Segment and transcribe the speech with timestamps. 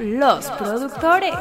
[0.00, 1.34] los productores.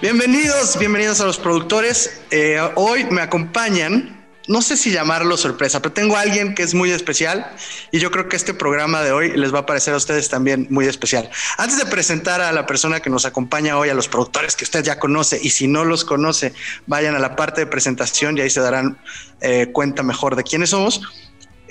[0.00, 2.22] Bienvenidos, bienvenidos a los productores.
[2.30, 6.74] Eh, hoy me acompañan no sé si llamarlo sorpresa, pero tengo a alguien que es
[6.74, 7.48] muy especial
[7.92, 10.66] y yo creo que este programa de hoy les va a parecer a ustedes también
[10.68, 11.30] muy especial.
[11.58, 14.82] Antes de presentar a la persona que nos acompaña hoy, a los productores que usted
[14.82, 16.52] ya conoce y si no los conoce,
[16.86, 18.98] vayan a la parte de presentación y ahí se darán
[19.40, 21.02] eh, cuenta mejor de quiénes somos.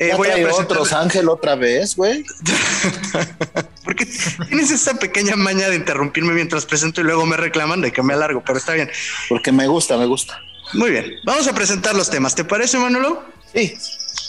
[0.01, 0.63] Eh, voy a presentar...
[0.63, 2.25] otros Ángel otra vez, güey.
[3.85, 4.07] Porque
[4.47, 8.13] tienes esa pequeña maña de interrumpirme mientras presento y luego me reclaman de que me
[8.13, 8.89] alargo, pero está bien.
[9.29, 10.39] Porque me gusta, me gusta.
[10.73, 12.33] Muy bien, vamos a presentar los temas.
[12.33, 13.23] ¿Te parece, Manolo?
[13.53, 13.77] Sí.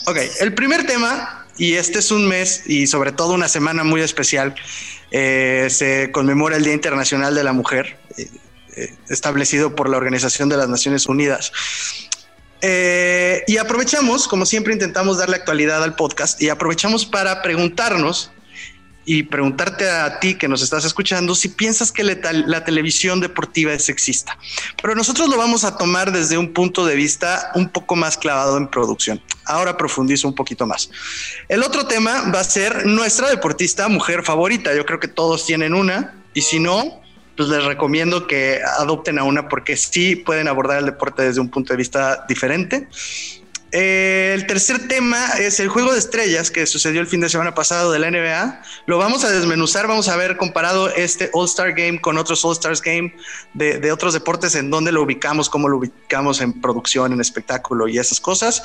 [0.05, 4.01] Ok, el primer tema, y este es un mes y sobre todo una semana muy
[4.01, 4.53] especial,
[5.09, 10.57] eh, se conmemora el Día Internacional de la Mujer, eh, establecido por la Organización de
[10.57, 11.51] las Naciones Unidas.
[13.45, 18.31] Y aprovechamos, como siempre intentamos darle actualidad al podcast, y aprovechamos para preguntarnos
[19.05, 23.85] y preguntarte a ti que nos estás escuchando si piensas que la, televisión deportiva es
[23.85, 24.37] sexista.
[24.81, 28.57] Pero nosotros lo vamos a tomar desde un punto de vista un poco más clavado
[28.57, 29.21] en producción.
[29.45, 30.89] Ahora profundizo un poquito más.
[31.49, 34.73] El otro tema va a ser nuestra deportista mujer favorita.
[34.73, 37.01] Yo creo que todos tienen una y si no,
[37.35, 41.49] pues les recomiendo que adopten a una porque sí pueden abordar el deporte desde un
[41.49, 42.87] punto de vista diferente.
[43.75, 47.55] Eh, el tercer tema es el juego de estrellas que sucedió el fin de semana
[47.55, 48.61] pasado de la NBA.
[48.85, 53.15] Lo vamos a desmenuzar, vamos a ver comparado este All-Star Game con otros All-Stars Game
[53.55, 57.97] de, otros deportes, en dónde lo ubicamos, cómo lo ubicamos en producción, en espectáculo y
[57.97, 58.61] esas cosas.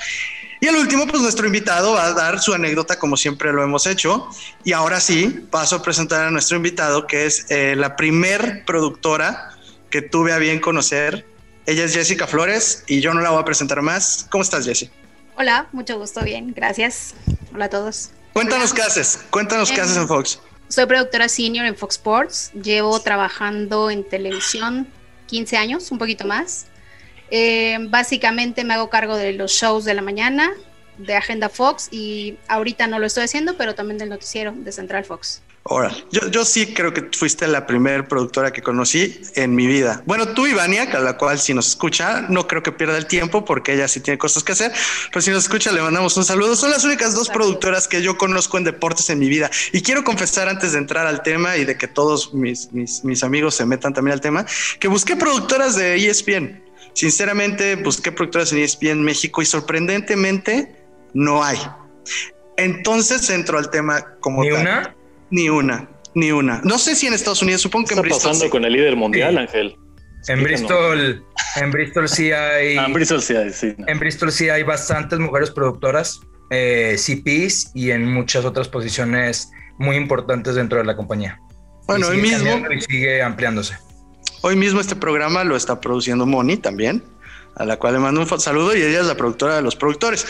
[0.60, 3.86] Y el último, pues nuestro invitado va a dar su anécdota como siempre lo hemos
[3.86, 4.28] hecho.
[4.62, 9.56] Y ahora sí, paso a presentar a nuestro invitado, que es eh, la primer productora
[9.88, 11.24] que tuve a bien conocer
[11.68, 14.26] ella es Jessica Flores y yo no la voy a presentar más.
[14.30, 14.90] ¿Cómo estás, Jessie?
[15.36, 17.12] Hola, mucho gusto, bien, gracias.
[17.54, 18.08] Hola a todos.
[18.32, 20.40] Cuéntanos qué haces, cuéntanos qué haces en Fox.
[20.68, 24.88] Soy productora senior en Fox Sports, llevo trabajando en televisión
[25.26, 26.68] 15 años, un poquito más.
[27.30, 30.50] Eh, básicamente me hago cargo de los shows de la mañana,
[30.96, 35.04] de Agenda Fox y ahorita no lo estoy haciendo, pero también del noticiero de Central
[35.04, 35.42] Fox.
[35.64, 40.02] Ahora, yo, yo sí creo que fuiste la primera productora que conocí en mi vida.
[40.06, 43.06] Bueno, tú y Vania, a la cual si nos escucha, no creo que pierda el
[43.06, 44.72] tiempo porque ella sí tiene cosas que hacer,
[45.12, 46.56] pero si nos escucha le mandamos un saludo.
[46.56, 49.50] Son las únicas dos productoras que yo conozco en deportes en mi vida.
[49.72, 53.22] Y quiero confesar antes de entrar al tema y de que todos mis, mis, mis
[53.22, 54.46] amigos se metan también al tema,
[54.80, 56.62] que busqué productoras de ESPN.
[56.94, 60.74] Sinceramente, busqué productoras en ESPN México y sorprendentemente
[61.12, 61.58] no hay.
[62.56, 64.94] Entonces entro al tema como ¿Ni una?
[65.30, 66.60] Ni una, ni una.
[66.64, 68.18] No sé si en Estados Unidos, supongo que en Bristol.
[68.18, 69.76] está pasando con el líder mundial, Ángel?
[70.26, 71.24] En Bristol,
[71.56, 72.76] en Bristol sí hay.
[72.76, 73.74] Ah, en Bristol sí hay, sí.
[73.86, 79.96] En Bristol sí hay bastantes mujeres productoras, eh, CPs y en muchas otras posiciones muy
[79.96, 81.40] importantes dentro de la compañía.
[81.86, 82.50] Bueno, hoy mismo.
[82.70, 83.78] Y sigue ampliándose.
[84.42, 87.02] Hoy mismo este programa lo está produciendo Moni también,
[87.56, 90.26] a la cual le mando un saludo y ella es la productora de los productores.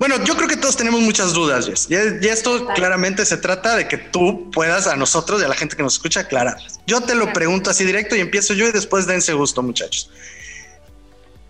[0.00, 1.86] Bueno, yo creo que todos tenemos muchas dudas, Jess.
[1.90, 5.76] Y, esto claramente se trata de que tú puedas a nosotros y a la gente
[5.76, 6.80] que nos escucha aclararlas.
[6.86, 10.10] Yo te lo pregunto así directo y empiezo yo y después dense gusto, muchachos.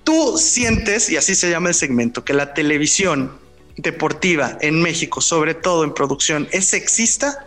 [0.02, 3.38] ¿Tú sientes, y así se llama el segmento, que la televisión
[3.76, 7.46] deportiva en México, sobre todo en producción, es sexista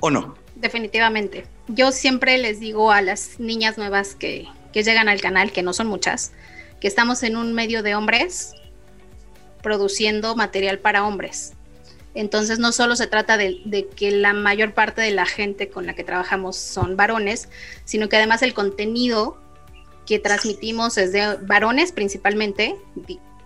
[0.00, 0.34] o no?
[0.56, 1.44] Definitivamente.
[1.66, 5.74] Yo siempre les digo a las niñas nuevas que, que llegan al canal, que no
[5.74, 6.32] son muchas,
[6.80, 8.54] que estamos en un medio de hombres
[9.62, 11.54] produciendo material para hombres.
[12.14, 15.94] Entonces no solo se trata de, que la mayor parte de la gente con la
[15.94, 17.48] que trabajamos son varones,
[17.84, 19.38] sino que además el contenido
[20.06, 22.76] que transmitimos es de varones principalmente.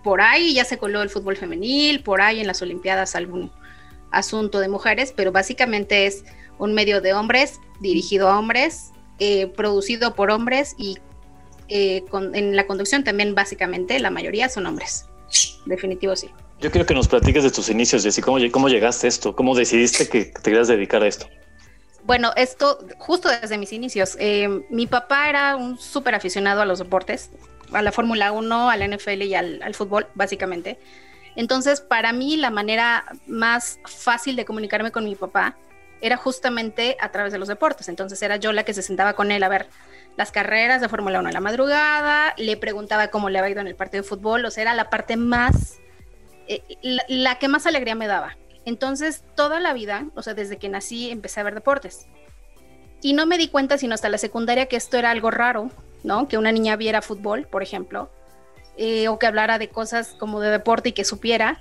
[0.03, 3.51] Por ahí ya se coló el fútbol femenil, por ahí en las Olimpiadas algún
[4.11, 6.23] asunto de mujeres, pero básicamente es
[6.57, 10.97] un medio de hombres, dirigido a hombres, eh, producido por hombres y
[11.67, 15.05] eh, en la conducción también básicamente la mayoría son hombres.
[15.65, 16.29] Definitivo sí.
[16.59, 18.21] Yo quiero que nos platiques de tus inicios, Jessy.
[18.21, 19.35] ¿Cómo, cómo llegaste a esto?
[19.35, 21.27] ¿Cómo decidiste que te querías dedicar a esto?
[22.05, 24.17] Bueno, esto justo desde mis inicios.
[24.19, 27.31] Eh, mi papá era un súper aficionado a los deportes,
[27.71, 30.79] a la Fórmula 1, a la NFL y al, fútbol, básicamente.
[31.35, 35.55] Entonces, para mí, la manera más fácil de comunicarme con mi papá
[36.01, 37.87] era justamente a través de los deportes.
[37.87, 39.67] Entonces, era yo la que se sentaba con él a ver
[40.15, 43.67] las carreras de Fórmula 1 a la madrugada, le preguntaba cómo le había ido en
[43.67, 45.79] el partido de fútbol, o sea, era la parte más,
[46.47, 46.61] eh,
[47.07, 48.37] la, que más alegría me daba.
[48.65, 52.07] Entonces, toda la vida, o sea, desde que nací, empecé a ver deportes.
[53.01, 55.69] Y no me di cuenta, sino hasta la secundaria, que esto era algo raro,
[56.03, 56.27] ¿no?
[56.27, 58.09] Que una niña viera fútbol, por ejemplo,
[58.77, 61.59] eh, o que hablara de cosas como de deporte y que supiera.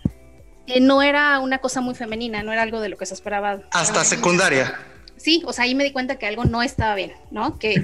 [0.81, 3.61] no era una cosa muy femenina, no era algo de lo que se esperaba.
[3.73, 4.79] Hasta secundaria.
[5.23, 7.59] Sí, o sea, ahí me di cuenta que algo no estaba bien, ¿no?
[7.59, 7.75] Que,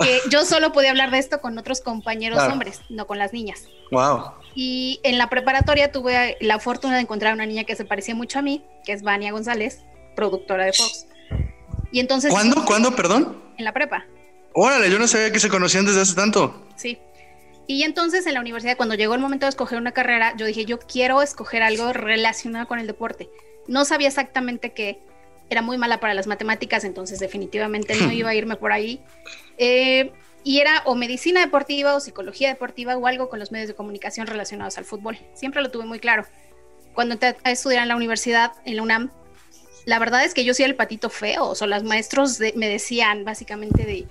[0.00, 2.52] que yo solo podía hablar de esto con otros compañeros Claro.
[2.52, 3.64] hombres, no con las niñas.
[3.90, 4.32] Wow.
[4.54, 8.38] Y en la preparatoria tuve la fortuna de encontrar una niña que se parecía mucho
[8.38, 9.82] a mí, que es Vania González,
[10.16, 11.06] productora de Fox.
[11.92, 12.30] Y entonces...
[12.30, 12.64] ¿Cuándo?
[12.64, 12.94] ¿Cuándo?
[12.96, 13.42] Perdón.
[13.56, 14.04] En la prepa,
[14.54, 16.66] Órale, yo no sabía que se conocían desde hace tanto.
[16.76, 16.98] sí.
[17.70, 20.64] Y entonces en la universidad, cuando llegó el momento de escoger una carrera, yo dije,
[20.64, 23.28] yo quiero escoger algo relacionado con el deporte.
[23.66, 25.02] No sabía exactamente qué.
[25.50, 29.00] Era muy mala para las matemáticas, entonces definitivamente no iba a irme por ahí.
[29.56, 30.12] Eh,
[30.44, 34.26] y era o medicina deportiva o psicología deportiva o algo con los medios de comunicación
[34.26, 35.18] relacionados al fútbol.
[35.34, 36.24] Siempre lo tuve muy claro.
[36.94, 39.10] Cuando entré a estudiar en la universidad, en la UNAM,
[39.84, 41.46] la verdad es que yo soy el patito feo.
[41.48, 44.06] O sea, los maestros de- me decían básicamente de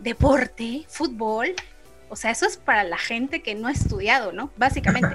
[0.00, 1.54] deporte, fútbol.
[2.12, 4.50] O sea, eso es para la gente que no ha estudiado, ¿no?
[4.58, 5.14] Básicamente.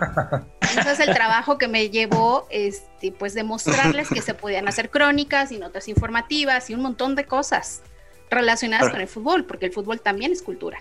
[0.61, 5.51] Ese es el trabajo que me llevó, este, pues, demostrarles que se podían hacer crónicas
[5.51, 7.83] y notas informativas y un montón de cosas
[8.31, 8.93] relacionadas Claro.
[8.93, 10.79] con el fútbol, porque el fútbol también es cultura.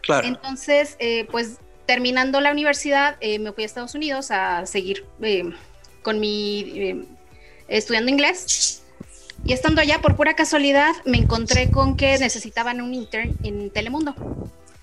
[0.00, 0.28] Claro.
[0.28, 5.42] Entonces, eh, pues terminando la universidad, eh, me fui a Estados Unidos a seguir eh,
[6.02, 7.04] con mi eh,
[7.66, 8.84] estudiando inglés.
[9.44, 14.14] Y estando allá, por pura casualidad, me encontré con que necesitaban un intern en Telemundo.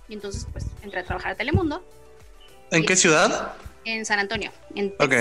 [0.08, 1.84] Y entonces, pues, entré a trabajar a Telemundo
[2.72, 3.54] ¿En qué ciudad?
[3.86, 4.52] en San Antonio.
[4.76, 5.14] en Ok.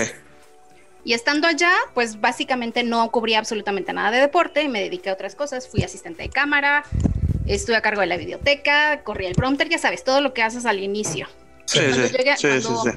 [1.03, 5.35] Y estando allá, pues básicamente no cubría absolutamente nada de deporte, me dediqué a otras
[5.35, 6.83] cosas, fui asistente de cámara,
[7.45, 10.65] estuve a cargo de la videoteca, corrí el prompter, ya sabes, todo lo que haces
[10.65, 11.27] al inicio.
[11.65, 12.89] Sí, sí, llegué- sí, sí, cuando- sí.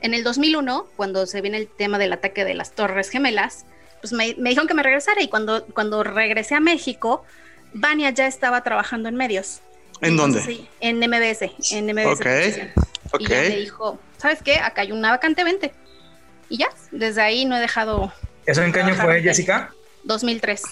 [0.00, 3.64] En el 2001, cuando se viene el tema del ataque de las Torres Gemelas,
[4.00, 7.24] pues me, me dijeron que me regresara y cuando, cuando regresé a México,
[7.72, 9.60] Vania ya estaba trabajando en medios.
[10.00, 10.42] ¿En dónde?
[10.42, 12.20] Sí, en MBS, en MBS.
[12.20, 12.26] Ok,
[13.12, 13.20] ok.
[13.20, 14.58] Y ya me dijo, ¿sabes qué?
[14.58, 15.72] Acá hay una vacante, vente.
[16.48, 18.12] Y ya, desde ahí no he dejado
[18.46, 19.70] ¿Eso en qué año fue, Jessica?
[20.04, 20.62] 2003.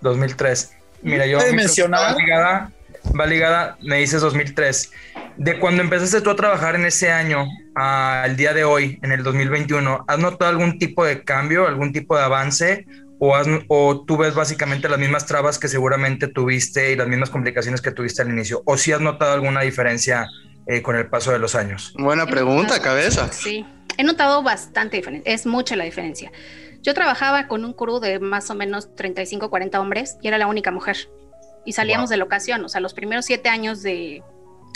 [0.00, 0.72] 2003.
[1.02, 1.38] Mira, yo...
[1.38, 2.70] Va ligada,
[3.18, 4.90] va ligada, me dices 2003.
[5.36, 9.22] De cuando empezaste tú a trabajar en ese año al día de hoy, en el
[9.22, 12.86] 2021, ¿has notado algún tipo de cambio, algún tipo de avance?
[13.18, 17.30] O, has- ¿O tú ves básicamente las mismas trabas que seguramente tuviste y las mismas
[17.30, 18.62] complicaciones que tuviste al inicio?
[18.66, 20.26] ¿O si has notado alguna diferencia
[20.66, 21.94] eh, con el paso de los años?
[21.98, 23.32] Buena pregunta, notado- cabeza.
[23.32, 23.64] Sí,
[23.96, 26.32] he notado bastante diferencia, es mucha la diferencia.
[26.82, 30.46] Yo trabajaba con un crew de más o menos 35, 40 hombres y era la
[30.46, 30.96] única mujer.
[31.64, 32.10] Y salíamos Wow.
[32.10, 34.22] de locación, o sea, los primeros siete años de,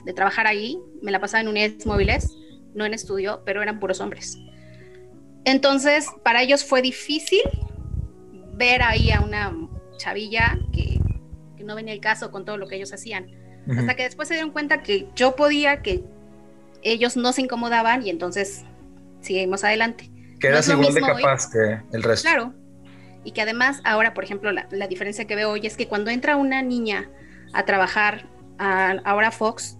[0.07, 2.35] de trabajar ahí, me la pasaba en unidades móviles,
[2.75, 4.39] no en estudio, pero eran puros hombres.
[5.45, 7.41] Entonces, para ellos fue difícil
[8.59, 9.55] ver ahí a una
[9.97, 11.01] chavilla que,
[11.57, 13.27] que no venía el caso con todo lo que ellos hacían.
[13.69, 16.03] Hasta que después se dieron cuenta que yo podía, que
[16.83, 18.65] ellos no se incomodaban y entonces
[19.21, 20.11] seguimos adelante.
[20.41, 21.23] Que no igual de mismo hoy.
[21.23, 22.29] capaz que el resto.
[22.29, 22.55] Claro.
[23.25, 26.11] Y que además ahora, por ejemplo, la, la diferencia que veo hoy es que cuando
[26.11, 27.11] entra una niña
[27.53, 28.27] a trabajar
[28.59, 29.77] a, ahora Fox,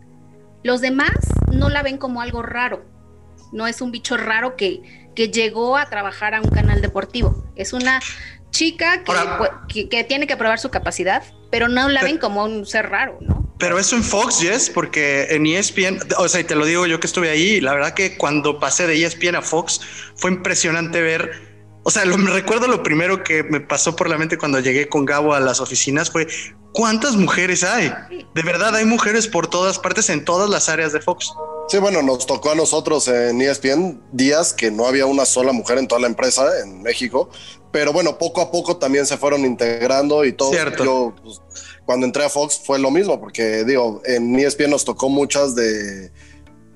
[0.63, 1.17] los demás
[1.53, 2.85] no la ven como algo raro.
[3.53, 4.83] No es un bicho raro que,
[5.15, 7.45] que llegó a trabajar a un canal deportivo.
[7.57, 8.01] Es una
[8.51, 12.45] chica que, Ahora- que, que tiene que probar su capacidad, pero no la ven como
[12.45, 13.47] un ser raro, ¿no?
[13.59, 17.01] Pero eso en Fox, Yes, porque en ESPN, o sea, y te lo digo yo
[17.01, 19.81] que estuve ahí, la verdad que cuando pasé de ESPN a Fox
[20.15, 21.48] fue impresionante ver,
[21.89, 24.91] o sea, lo, me recuerdo lo primero que me pasó por la mente cuando llegué
[24.91, 26.29] con Gabo a las oficinas fue,
[26.75, 27.91] ¿cuántas mujeres hay?
[28.35, 31.33] De verdad, hay mujeres por todas partes, en todas las áreas de Fox.
[31.71, 35.79] Sí, bueno, nos tocó a nosotros en ESPN días que no había una sola mujer
[35.79, 37.31] en toda la empresa en México,
[37.73, 40.51] pero bueno, poco a poco también se fueron integrando y todo.
[40.51, 40.85] Cierto.
[40.85, 41.41] Yo, pues,
[41.87, 46.13] cuando entré a Fox fue lo mismo, porque digo, en ESPN nos tocó muchas de,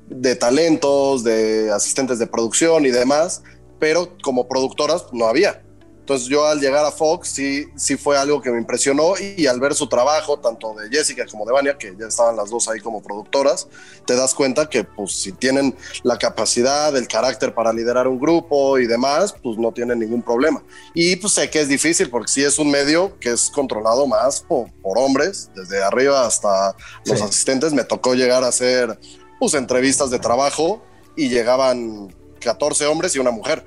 [0.09, 3.42] de talentos, de asistentes de producción y demás,
[3.83, 5.61] pero como productoras no había.
[5.99, 9.59] Entonces yo al llegar a Fox sí, sí fue algo que me impresionó y, al
[9.59, 12.79] ver su trabajo, tanto de Jessica como de Vania, que ya estaban las dos ahí
[12.79, 13.67] como productoras,
[14.07, 15.75] te das cuenta que pues si tienen
[16.05, 20.62] la capacidad, el carácter para liderar un grupo y demás, pues no tienen ningún problema.
[20.95, 24.43] Y pues sé que es difícil porque sí es un medio que es controlado más
[24.43, 27.25] por, por hombres, desde arriba hasta los Sí.
[27.25, 27.73] asistentes.
[27.73, 28.97] Me tocó llegar a hacer
[29.41, 30.81] pues entrevistas de trabajo
[31.17, 33.65] y llegaban 14 hombres y una mujer.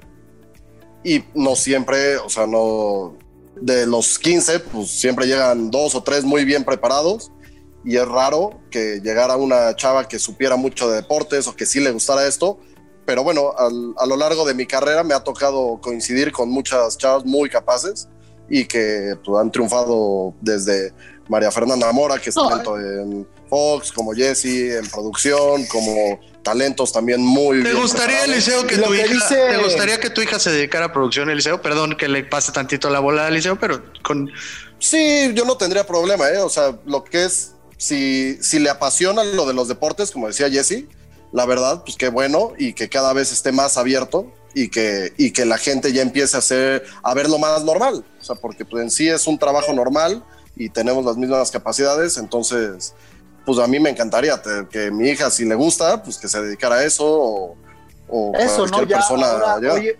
[1.04, 3.16] Y no siempre, o sea, no,
[3.62, 7.32] de los 15, pues siempre llegan dos o tres muy bien preparados
[7.84, 11.80] y es raro que llegara una chava que supiera mucho de deportes o que sí
[11.80, 12.58] le gustara esto.
[13.06, 16.98] Pero bueno, al- a lo largo de mi carrera me ha tocado coincidir con muchas
[16.98, 18.10] chavas muy capaces
[18.50, 20.92] y que pues, han triunfado desde
[21.30, 22.50] María Fernanda Mora, que es Oh.
[22.50, 28.24] tanto en Fox, como Jessie, en producción, como talentos también muy ¿Te bien gustaría.
[28.24, 31.30] Eliseo, que tu que hija, dice- ¿te gustaría que tu hija se dedicara a producción,
[31.30, 31.62] Eliseo?
[31.62, 34.32] Perdón que le pase tantito la bola a Eliseo, pero con
[34.80, 36.38] Sí, yo no tendría problema, ¿eh?
[36.38, 40.50] O sea, lo que es, si, si le apasiona lo de los deportes, como decía
[40.50, 40.84] Jesse,
[41.34, 45.32] la verdad, pues qué bueno y que cada vez esté más abierto y que, y
[45.32, 48.06] que la gente ya empiece a hacer, a verlo más normal.
[48.22, 50.24] O sea, porque pues, en sí es un trabajo normal
[50.56, 52.94] y tenemos las mismas capacidades, entonces,
[53.46, 56.42] pues a mí me encantaría te- que mi hija, si le gusta, pues que se
[56.42, 57.56] dedicara a eso o,
[58.10, 58.72] o Eso, ¿no?
[58.74, 59.28] cualquier Ya, persona.
[59.32, 59.74] ahora, ya.
[59.74, 59.92] Hoy,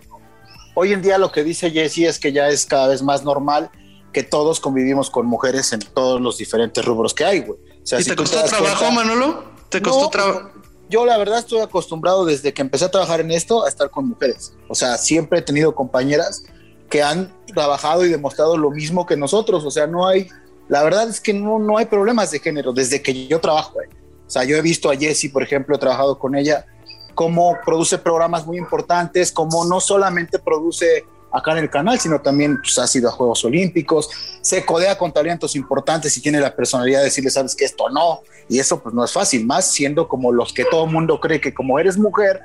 [0.76, 3.70] hoy en día lo que dice Jesse es que ya es cada vez más normal
[4.14, 7.60] que todos convivimos con mujeres en todos los diferentes rubros que hay, güey.
[7.84, 9.44] O sea, ¿Y si te costó trabajo, cuenta- Manolo?
[9.70, 10.50] ¿Te No, costó trabajo?
[10.90, 14.08] Yo la verdad estoy acostumbrado desde que empecé a trabajar en esto a estar con
[14.08, 14.54] mujeres.
[14.70, 16.44] O sea, siempre he tenido compañeras
[16.90, 19.66] que han trabajado y demostrado lo mismo que nosotros.
[19.66, 20.28] O sea, no hay,
[20.68, 23.80] la verdad es que no, no hay problemas de género desde que yo trabajo.
[23.80, 23.88] ahí.
[24.26, 26.66] O sea, yo he visto a Jessie, por ejemplo, he trabajado con ella,
[27.14, 32.58] cómo produce programas muy importantes, cómo no solamente produce acá en el canal, sino también
[32.62, 34.10] pues, ha sido a Juegos Olímpicos,
[34.42, 38.22] se codea con talentos importantes y tiene la personalidad de decirle, sabes que esto no,
[38.48, 41.42] y eso pues no es fácil, más siendo como los que todo el mundo cree
[41.42, 42.40] que como eres mujer,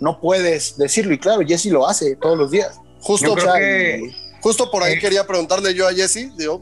[0.00, 2.78] no puedes decirlo, y claro, Jessie lo hace todos los días.
[3.00, 4.98] Justo, o sea, que- justo por ahí Eh.
[5.00, 6.60] quería preguntarle yo a Jesse, digo,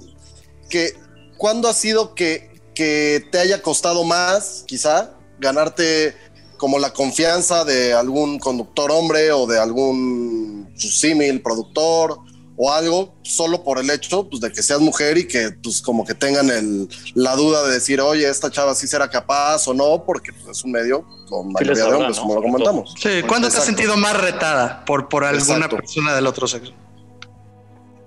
[0.71, 0.93] que
[1.37, 6.15] ¿cuándo ha sido que, que te haya costado más, quizá, ganarte
[6.57, 12.19] como la confianza de algún conductor hombre o de algún símil productor
[12.57, 16.05] o algo, solo por el hecho pues, de que seas mujer y que pues como
[16.05, 20.05] que tengan el, la duda de decir, oye, esta chava sí será capaz o no,
[20.05, 22.23] porque pues, es un medio con mayoría de hombres, ¿no?
[22.23, 22.95] como lo comentamos.
[23.01, 25.77] Sí, ¿cuándo te has sentido más retada por, por alguna Exacto.
[25.77, 26.73] persona del otro sexo?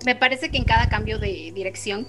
[0.05, 2.07] Me parece que en cada cambio de dirección,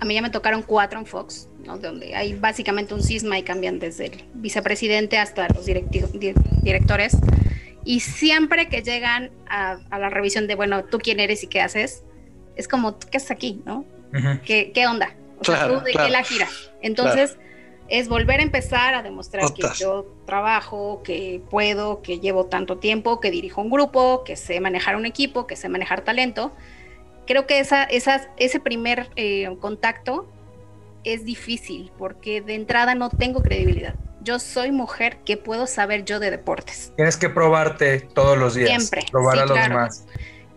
[0.00, 1.78] a mí ya me tocaron cuatro en Fox, ¿no?
[1.78, 5.66] donde hay básicamente un cisma y cambian desde el vicepresidente hasta los
[6.62, 7.16] directores.
[7.84, 11.60] Y siempre que llegan a, a la revisión de, bueno, tú quién eres y qué
[11.60, 12.02] haces,
[12.56, 13.62] es como, ¿qué haces aquí?
[13.66, 13.84] ¿no?
[14.14, 14.40] Ujú.
[14.44, 15.14] ¿Qué, qué onda?
[15.40, 16.06] O sea, Claro, ¿tú de claro.
[16.06, 16.48] qué la gira?
[16.80, 17.36] Entonces,
[17.88, 19.72] es volver a empezar a demostrar Otas.
[19.72, 24.60] que yo trabajo, que puedo, que llevo tanto tiempo, que dirijo un grupo, que sé
[24.60, 26.52] manejar un equipo, que sé manejar talento.
[27.26, 30.26] Creo que esa, esas- ese primer eh, contacto
[31.04, 33.94] es difícil porque de entrada no tengo credibilidad.
[34.22, 36.92] Yo soy mujer, ¿qué puedo saber yo de deportes?
[36.96, 38.68] Tienes que probarte todos los días.
[38.70, 39.68] Siempre, Probar sí, a los claro.
[39.74, 40.06] demás.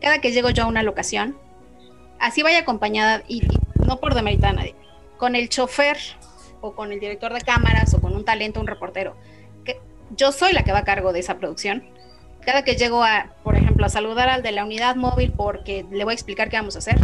[0.02, 1.38] cada que llego yo a una locación,
[2.20, 4.76] así vaya acompañada, y, y no por demeritar a nadie,
[5.18, 5.98] con el chofer
[6.62, 9.16] o con el director de cámaras o con un talento, un reportero,
[9.66, 9.82] que
[10.16, 11.84] yo soy la que va a cargo de esa producción.
[12.48, 16.06] Cada que llego a, por ejemplo, a saludar al de la unidad móvil porque le
[16.06, 16.98] voy a explicar qué vamos a hacer,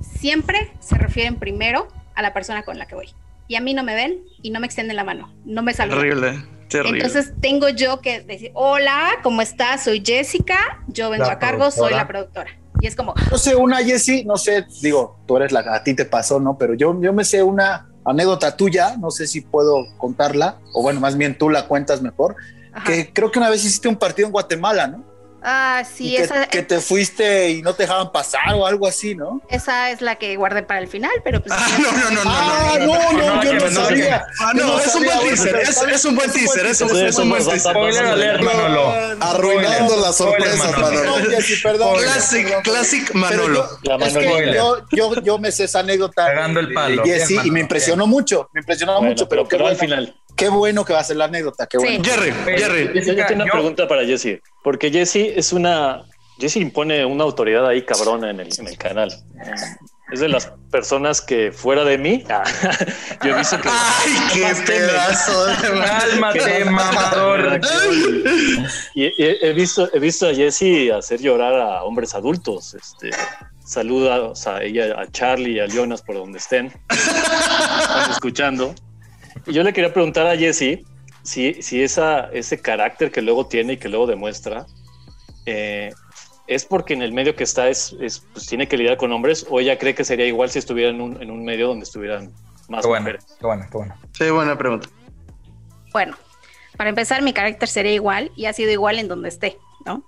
[0.00, 3.08] siempre se refieren primero a la persona con la que voy.
[3.48, 5.98] Y a mí no me ven y no me extienden la mano, no me saludan.
[5.98, 7.04] Terrible, terrible.
[7.04, 9.82] Entonces tengo yo que decir, hola, ¿cómo estás?
[9.82, 11.96] Soy Jessica, yo vengo La a cargo, soy productora.
[11.96, 12.50] la productora.
[12.80, 15.94] Y es como, No sé, una Jessie, no sé, digo, tú eres la a ti
[15.94, 16.58] te pasó, ¿no?
[16.58, 21.00] Pero yo, yo me sé una anécdota tuya, no sé si puedo contarla, o bueno,
[21.00, 22.36] más bien tú la cuentas mejor,
[22.76, 22.84] ajá.
[22.84, 25.16] que creo que una vez hiciste un partido en Guatemala, ¿no?
[25.46, 29.14] ah, sí, que, esa, que te fuiste y no te dejaban pasar o algo así,
[29.14, 29.40] ¿no?
[29.48, 31.54] esa es la que guardé para el final, pero pues...
[31.56, 34.26] Ah, no, no, no, no, ah, no, no, no, no, yo no, no no, sabía.
[34.40, 36.80] Ah, no, es un buen teaser, es, un buen teaser, es,
[37.18, 37.60] un buen teaser.
[37.60, 38.92] Spoiler Manolo.
[39.20, 41.14] Arruinando la sorpresa, Manolo.
[41.62, 41.98] Perdón.
[42.02, 43.68] Classic, classic Manolo.
[44.00, 44.52] es que Manolo.
[44.90, 46.26] yo, yo, yo me sé esa anécdota.
[46.26, 47.02] Cagando el palo.
[47.44, 50.14] y me impresionó mucho, me impresionó mucho, pero, qué, al final.
[50.36, 51.84] Qué bueno que va a ser la anécdota, qué Sí.
[51.84, 52.04] bueno.
[52.04, 52.90] Jerry, Jerry.
[53.04, 56.04] Yo, yo tengo una Yo- pregunta para Jesse, porque Jesse es una.
[56.38, 59.10] Jesse impone una autoridad ahí cabrona en el, en el canal.
[60.12, 62.22] Es de las personas que fuera de mí,
[63.24, 63.68] yo he visto que.
[63.68, 67.60] Ay, qué pedazo de Cálmate, mamador.
[68.94, 72.74] Y, y he visto, he visto a Jesse hacer llorar a hombres adultos.
[72.74, 73.10] Este,
[73.64, 78.74] saluda o sea, ella, a Charlie y a Jonas por donde estén, están escuchando.
[79.46, 80.84] Yo le quería preguntar a Jesse
[81.22, 84.66] si, si esa, ese carácter que luego tiene y que luego demuestra
[85.46, 85.92] eh,
[86.46, 89.46] es porque en el medio que está es, es, pues, tiene que lidiar con hombres
[89.48, 92.32] o ella cree que sería igual si estuviera en un, en un medio donde estuvieran
[92.68, 93.26] más Qué bueno, mujeres.
[93.38, 93.94] qué bueno, qué bueno.
[94.12, 94.88] Sí, buena pregunta.
[95.92, 96.16] Bueno,
[96.76, 100.04] para empezar, mi carácter sería igual y ha sido igual en donde esté, ¿no?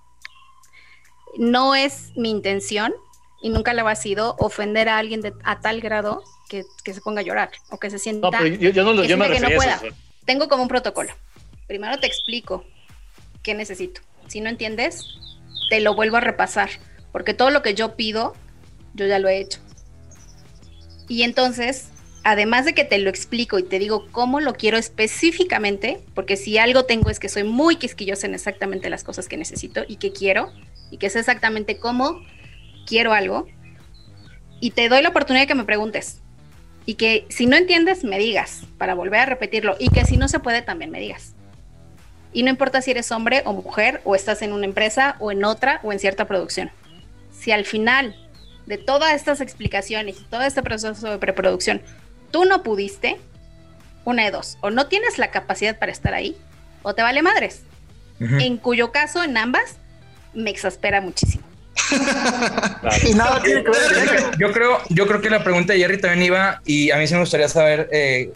[1.37, 2.93] No es mi intención
[3.41, 7.01] y nunca lo ha sido ofender a alguien de- a tal grado que, que se
[7.01, 8.27] ponga a llorar o que se sienta...
[8.27, 9.75] No, pero yo, yo no lo que yo me que no pueda.
[9.75, 9.95] eso.
[10.25, 11.13] Tengo como un protocolo.
[11.67, 12.65] Primero te explico
[13.43, 14.01] qué necesito.
[14.27, 15.05] Si no entiendes,
[15.69, 16.69] te lo vuelvo a repasar,
[17.11, 18.35] porque todo lo que yo pido,
[18.93, 19.59] yo ya lo he hecho.
[21.07, 21.89] Y entonces,
[22.23, 26.57] además de que te lo explico y te digo cómo lo quiero específicamente, porque si
[26.57, 30.11] algo tengo es que soy muy quisquillosa en exactamente las cosas que necesito y que
[30.11, 30.51] quiero,
[30.91, 32.23] y que sé exactamente cómo
[32.89, 33.47] quiero algo,
[34.59, 36.21] y te doy la oportunidad de que me preguntes.
[36.85, 39.75] Y que si no entiendes, me digas para volver a repetirlo.
[39.79, 41.33] Y que si no se puede, también me digas.
[42.33, 45.45] Y no importa si eres hombre o mujer, o estás en una empresa o en
[45.45, 46.71] otra o en cierta producción.
[47.31, 48.15] Si al final
[48.65, 51.81] de todas estas explicaciones y todo este proceso de preproducción
[52.31, 53.17] tú no pudiste,
[54.05, 56.35] una de dos, o no tienes la capacidad para estar ahí,
[56.83, 57.63] o te vale madres.
[58.19, 59.77] En cuyo caso, en ambas,
[60.33, 61.48] me exaspera muchísimo.
[63.03, 64.37] y nada tiene que ver.
[64.37, 67.13] Yo creo, yo creo que la pregunta de Jerry también iba, y a mí sí
[67.13, 68.31] me gustaría saber eh,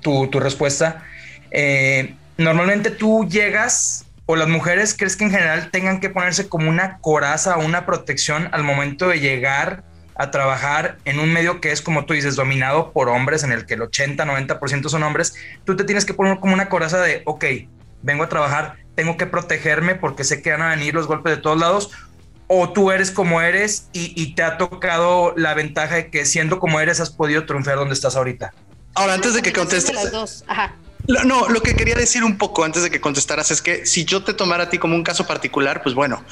[0.00, 1.04] tu, tu, respuesta.
[1.50, 6.68] Eh, normalmente tú llegas o las mujeres crees que en general tengan que ponerse como
[6.68, 11.72] una coraza o una protección al momento de llegar a trabajar en un medio que
[11.72, 15.34] es, como tú dices, dominado por hombres, en el que el 80, 90% son hombres,
[15.64, 17.44] tú te tienes que poner como una coraza de, ok,
[18.02, 21.42] vengo a trabajar, tengo que protegerme porque sé que van a venir los golpes de
[21.42, 21.90] todos lados,
[22.54, 26.80] o tú eres como eres y, te ha tocado la ventaja de que siendo como
[26.80, 28.52] eres has podido triunfar donde estás ahorita.
[28.92, 29.94] Ahora, antes de que contestes...
[29.94, 30.44] Las dos.
[30.46, 30.76] Ajá.
[31.24, 34.22] No, lo que quería decir un poco antes de que contestaras es que si yo
[34.22, 36.22] te tomara a ti como un caso particular, pues bueno,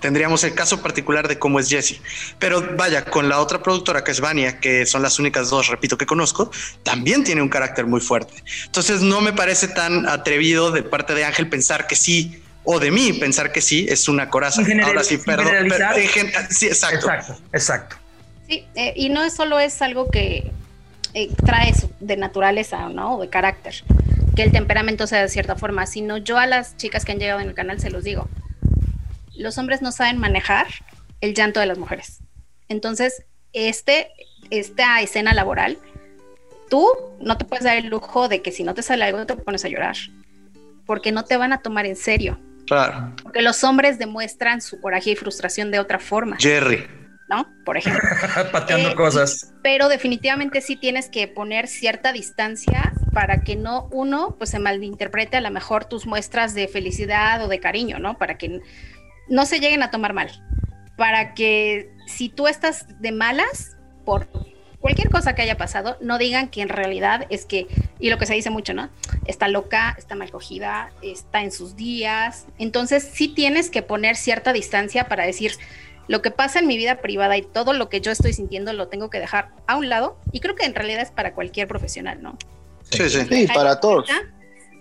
[0.00, 2.00] tendríamos el caso particular de cómo es Jesse.
[2.38, 5.96] Pero vaya, con la otra productora que es Vania, que son las únicas dos, repito,
[5.96, 6.50] que conozco,
[6.82, 8.34] también tiene un carácter muy fuerte.
[8.66, 12.90] Entonces no me parece tan atrevido de parte de Ángel pensar que sí o de
[12.90, 14.62] mí pensar que sí es una coraza.
[14.84, 15.70] Ahora sí, perdón.
[16.50, 17.06] sí, exacto.
[17.10, 17.96] Exacto, exacto.
[18.48, 20.50] Sí, eh, y no es solo es algo que
[21.14, 23.16] eh, trae de naturaleza, ¿no?
[23.16, 23.74] O de carácter
[24.34, 27.40] que el temperamento sea de cierta forma, sino yo a las chicas que han llegado
[27.40, 28.28] en el canal se los digo,
[29.34, 30.66] los hombres no saben manejar
[31.20, 32.18] el llanto de las mujeres.
[32.68, 34.10] Entonces, este,
[34.50, 35.78] esta escena laboral,
[36.68, 36.86] tú
[37.20, 39.64] no te puedes dar el lujo de que si no te sale algo te pones
[39.64, 39.96] a llorar,
[40.86, 42.38] porque no te van a tomar en serio.
[42.70, 43.12] Claro.
[43.20, 46.36] Porque los hombres demuestran su coraje y frustración de otra forma.
[46.38, 46.86] Jerry.
[47.28, 47.48] ¿no?
[47.64, 48.00] Por ejemplo.
[48.52, 49.52] Pateando eh, cosas.
[49.60, 55.36] Pero definitivamente sí tienes que poner cierta distancia para que no uno pues se malinterprete
[55.36, 58.18] a lo mejor tus muestras de felicidad o de cariño, ¿no?
[58.18, 58.60] Para que
[59.28, 60.30] no se lleguen a tomar mal.
[60.96, 64.28] Para que si tú estás de malas por
[64.80, 67.66] cualquier cosa que haya pasado, no digan que en realidad es que,
[67.98, 68.88] y lo que se dice mucho, ¿no?
[69.26, 72.46] Está loca, está mal cogida, está en sus días.
[72.58, 75.52] Entonces sí tienes que poner cierta distancia para decir,
[76.08, 78.88] lo que pasa en mi vida privada y todo lo que yo estoy sintiendo lo
[78.88, 80.18] tengo que dejar a un lado.
[80.32, 82.36] Y creo que en realidad es para cualquier profesional, ¿no?
[82.90, 84.08] Sí, sí, sí para todos.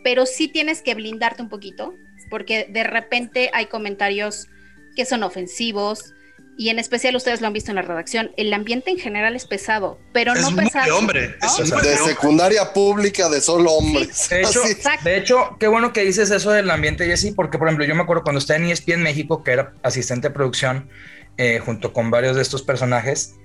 [0.04, 1.94] Pero sí tienes que blindarte un poquito,
[2.30, 4.48] porque de repente hay comentarios
[4.96, 6.14] que son ofensivos,
[6.60, 9.46] y en especial ustedes lo han visto en la redacción, el ambiente en general es
[9.46, 10.86] pesado, pero no pesado.
[10.88, 14.28] De hombre, de secundaria pública de solo hombres.
[14.28, 14.62] De, hecho,
[15.06, 18.04] de hecho, qué bueno que dices eso del ambiente, Jessy, porque por ejemplo, yo me
[18.04, 20.90] acuerdo cuando estaba en ESPN México, que era asistente de producción,
[21.38, 23.36] eh, junto con varios de estos personajes,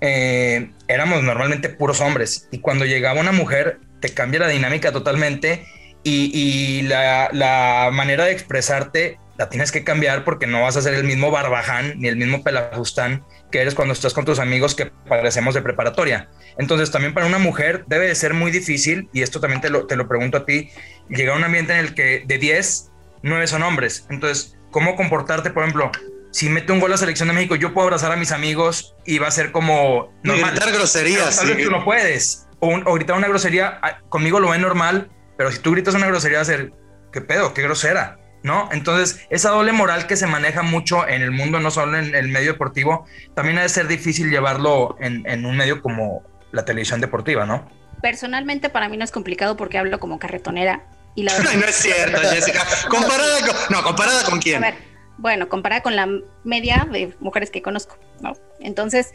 [0.00, 2.48] eh, éramos normalmente puros hombres.
[2.50, 5.64] Y cuando llegaba una mujer, te cambia la dinámica totalmente
[6.02, 11.04] y, la, manera de expresarte la tienes que cambiar porque no vas a ser el
[11.04, 15.54] mismo barbaján ni el mismo pelajustán que eres cuando estás con tus amigos que parecemos
[15.54, 16.28] de preparatoria.
[16.58, 19.86] Entonces también para una mujer debe de ser muy difícil, y esto también te lo,
[19.86, 20.70] te lo pregunto a ti,
[21.08, 22.90] llegar a un ambiente en el que de 10,
[23.22, 24.06] 9 son hombres.
[24.10, 25.90] Entonces, ¿cómo comportarte, por ejemplo?
[26.34, 28.96] si mete un gol a la selección de México, yo puedo abrazar a mis amigos
[29.06, 30.50] y va a ser como normal.
[30.50, 31.36] gritar groserías.
[31.36, 32.48] Tal vez tú no puedes.
[32.58, 36.38] O, gritar una grosería, ah, conmigo lo ve normal, pero si tú gritas una grosería
[36.38, 36.72] va a ser,
[37.12, 37.54] ¿qué pedo?
[37.54, 38.18] ¿Qué grosera?
[38.44, 38.68] ¿No?
[38.72, 42.28] Entonces, esa doble moral que se maneja mucho en el mundo, no solo en el
[42.28, 47.46] medio deportivo, también ha de ser difícil llevarlo en, un medio como la televisión deportiva,
[47.46, 47.66] ¿no?
[48.02, 50.84] Personalmente, para mí no es complicado porque hablo como carretonera.
[51.14, 52.62] Y la no es cierto, Jessica.
[52.90, 54.62] Comparada con, no, comparada con quién.
[54.62, 54.74] A ver,
[55.16, 56.06] bueno, comparada con la
[56.44, 58.34] media de mujeres que conozco, ¿no?
[58.60, 59.12] Entonces,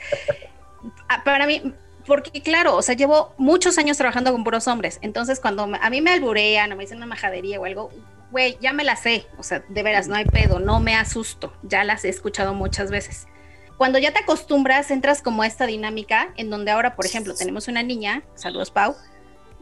[1.24, 1.74] para mí,
[2.08, 6.02] porque claro, o sea, llevo muchos años trabajando con puros hombres, entonces cuando a mí
[6.02, 7.92] me alburean o me dicen una majadería o algo,
[8.32, 11.54] güey, ya me la sé, o sea, de veras, no hay pedo, no me asusto,
[11.64, 13.28] ya las he escuchado muchas veces.
[13.78, 17.68] Cuando ya te acostumbras, entras como a esta dinámica en donde ahora, por ejemplo, tenemos
[17.68, 18.96] una niña, saludos Pau,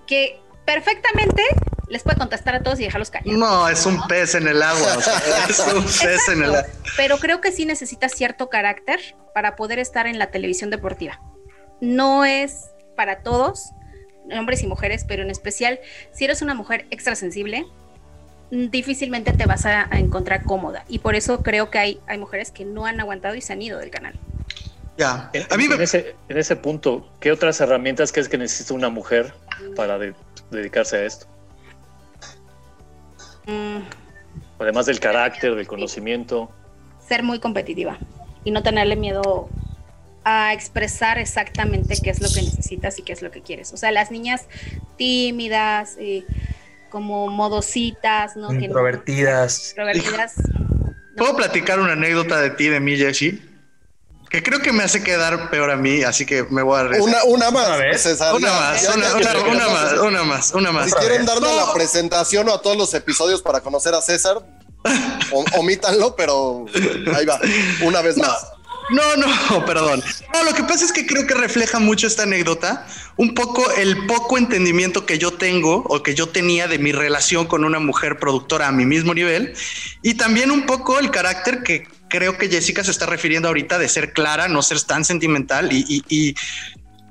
[0.07, 1.43] que perfectamente
[1.87, 3.39] les puede contestar a todos y dejarlos callados.
[3.39, 4.97] No, es un pez en el agua.
[5.49, 6.65] es un pez en el agua.
[6.97, 8.99] Pero creo que sí necesita cierto carácter
[9.33, 11.21] para poder estar en la televisión deportiva.
[11.79, 13.69] No es para todos,
[14.31, 15.79] hombres y mujeres, pero en especial
[16.11, 17.65] si eres una mujer extra sensible,
[18.51, 20.83] difícilmente te vas a, encontrar cómoda.
[20.87, 23.61] Y por eso creo que hay, hay mujeres que no han aguantado y se han
[23.61, 24.15] ido del canal.
[24.97, 25.29] Ya.
[25.33, 28.89] En, A mí en ese, en ese punto, ¿qué otras herramientas crees que necesita una
[28.89, 29.33] mujer
[29.75, 30.15] para de-
[30.49, 31.27] dedicarse a esto?
[33.45, 33.79] Mm,
[34.59, 36.49] Además del carácter, del conocimiento.
[37.07, 37.97] ser muy competitiva
[38.43, 39.49] y no tenerle miedo
[40.23, 43.71] a expresar exactamente qué es lo que necesitas y qué es lo que quieres.
[43.71, 44.45] O sea, las niñas
[44.97, 46.25] tímidas, eh,
[46.89, 48.49] como modositas, ¿no?
[48.49, 49.69] Que no- Introvertidas.
[49.69, 50.33] Introvertidas.
[51.15, 53.35] ¿Puedo platicar una anécdota de ti, de mí, Jesse?
[54.29, 57.01] Que creo que me hace quedar peor a mí, así que me voy a.
[57.01, 57.97] Una, una más, A ver.
[57.97, 58.35] César.
[58.35, 60.85] Una ya, más, ya, una, ya, una- ya, una ya, más, una más, una más.
[60.89, 61.55] Si quieren darle No.
[61.67, 64.37] la presentación o a todos los episodios para conocer a César,
[65.31, 66.65] o- omítanlo, pero
[67.15, 67.39] ahí va,
[67.83, 68.51] una vez No, más.
[68.89, 70.01] No, no, perdón.
[70.33, 72.85] No, lo que pasa es que creo que refleja mucho esta anécdota,
[73.17, 77.47] un poco el poco entendimiento que yo tengo o que yo tenía de mi relación
[77.47, 79.53] con una mujer productora a mi mismo nivel
[80.03, 83.89] y también un poco el carácter que creo que Jessica se está refiriendo ahorita de
[83.89, 86.35] ser clara, no ser tan sentimental y, y,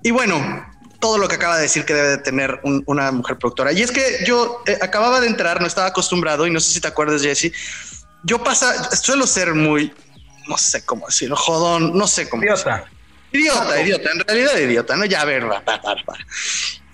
[0.02, 0.66] y, bueno,
[1.00, 3.72] todo lo que acaba de decir que debe de tener un- una mujer productora.
[3.72, 6.80] Y es que yo eh, acababa de entrar, no estaba acostumbrado y no sé si
[6.80, 7.52] te acuerdas, Jessie.
[8.24, 9.92] Yo pasa, suelo ser muy,
[10.48, 12.42] no sé cómo decirlo, jodón, no sé cómo.
[12.42, 12.84] Idiota.
[13.32, 15.04] Idiota, idiota, en realidad idiota, ¿no?
[15.04, 16.16] Ya, a ver, va, va, va, va.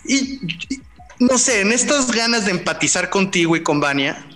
[0.05, 0.41] Y,
[0.75, 0.83] y,
[1.19, 4.27] no sé, en estas ganas de empatizar contigo y con Vania,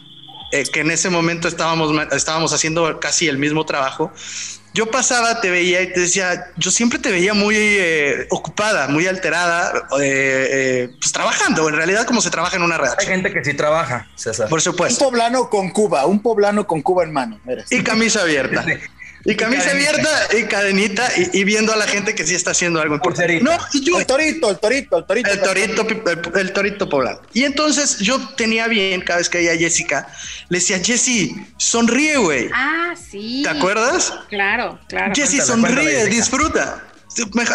[0.53, 4.13] eh, que en ese momento estábamos, estábamos haciendo casi el mismo trabajo,
[4.75, 9.07] yo pasaba, te veía y te decía, yo siempre te veía muy eh, ocupada, muy
[9.07, 13.13] alterada, eh, eh, pues trabajando, en realidad como se trabaja en una Hay redacción.
[13.15, 14.51] gente que sí trabaja, César.
[14.51, 15.03] Por Un supuesto.
[15.07, 17.41] poblano con Cuba, un poblano con Cuba en mano.
[17.49, 17.73] eres.
[17.73, 18.67] Y camisa abierta.
[19.27, 19.91] Y camisa cadenita.
[19.91, 23.41] abierta y cadenita y, y viendo a la gente que sí está haciendo algo importante.
[23.41, 25.31] No, y yo, El torito, el torito, el torito.
[25.31, 27.21] El torito, el, el torito poblano.
[27.33, 30.09] Y entonces yo tenía bien cada vez que veía a Jessica,
[30.49, 32.49] le decía, Jessy, sonríe, güey.
[32.55, 33.43] Ah, sí.
[33.43, 34.15] ¿Te acuerdas?
[34.29, 35.13] Claro, claro.
[35.15, 36.85] Jessy, sonríe, disfruta.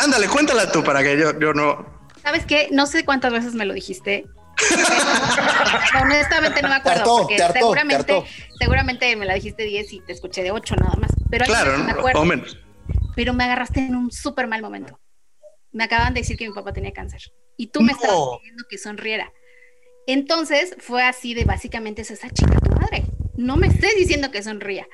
[0.04, 1.86] Ándale, cuéntala tú para que yo, yo no.
[2.22, 2.68] ¿Sabes qué?
[2.72, 4.26] No sé cuántas veces me lo dijiste.
[6.04, 6.84] honestamente no me acuerdo.
[6.84, 8.26] Te hartó, porque te hartó, te seguramente, hartó.
[8.60, 11.12] seguramente me la dijiste 10 y te escuché de 8 nada más.
[11.30, 12.00] Pero Claro, veces me ¿no?
[12.00, 12.22] acuerdo.
[12.22, 12.58] o menos.
[13.16, 15.00] pero me agarraste en un súper mal momento.
[15.72, 17.22] Me acaban de decir que mi papá tenía cáncer
[17.58, 18.00] y tú me No.
[18.00, 19.32] estabas pidiendo que sonriera.
[20.08, 23.04] Entonces fue así de básicamente es esa chica tu madre.
[23.38, 24.88] No me estés diciendo que sonría.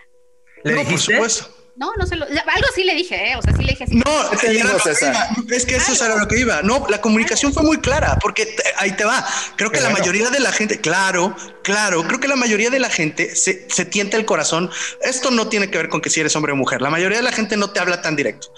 [0.63, 1.13] ¿Le no, por dijiste?
[1.13, 1.66] supuesto.
[1.77, 2.25] No, no se lo.
[2.25, 3.35] Algo sí le dije, ¿eh?
[3.35, 3.95] O sea, sí le dije así.
[3.95, 5.27] No, ¿Qué te digo, era lo que César?
[5.51, 6.61] es que eso era lo que iba.
[6.63, 9.23] No, la comunicación fue muy clara, porque te- ahí te va.
[9.57, 12.89] Creo que la mayoría de la gente, claro, claro, creo que la mayoría de la
[12.89, 14.71] gente se, se tienta el corazón.
[15.01, 16.81] Esto no tiene que ver con que si eres hombre o mujer.
[16.81, 18.51] La mayoría de la gente no te habla tan directo.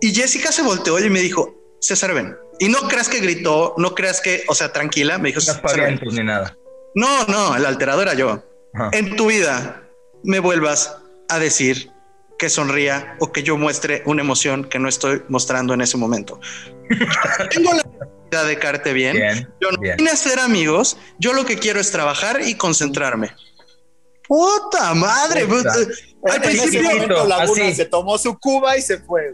[0.00, 2.34] Y Jessica se volteó y me dijo, César, ven.
[2.60, 6.22] Y no creas que gritó, no creas que, o sea, tranquila, me dijo, No ni
[6.24, 6.56] nada.
[6.94, 8.90] no, no, el alterado era yo Ajá.
[8.92, 9.82] en tu vida
[10.22, 10.96] me vuelvas
[11.28, 11.90] a decir
[12.44, 16.38] que sonría o que yo muestre una emoción que no estoy mostrando en ese momento.
[17.50, 19.16] Tengo la necesidad de caerte bien.
[19.16, 19.96] Bien, Yo no bien.
[19.96, 20.98] vine a ser amigos.
[21.18, 23.30] Yo lo que quiero es trabajar y concentrarme.
[24.28, 25.46] Puta madre.
[25.46, 25.72] Puta.
[26.20, 27.76] pues, Al En principio, momento Laguna así.
[27.76, 29.32] se tomó su Cuba y se fue.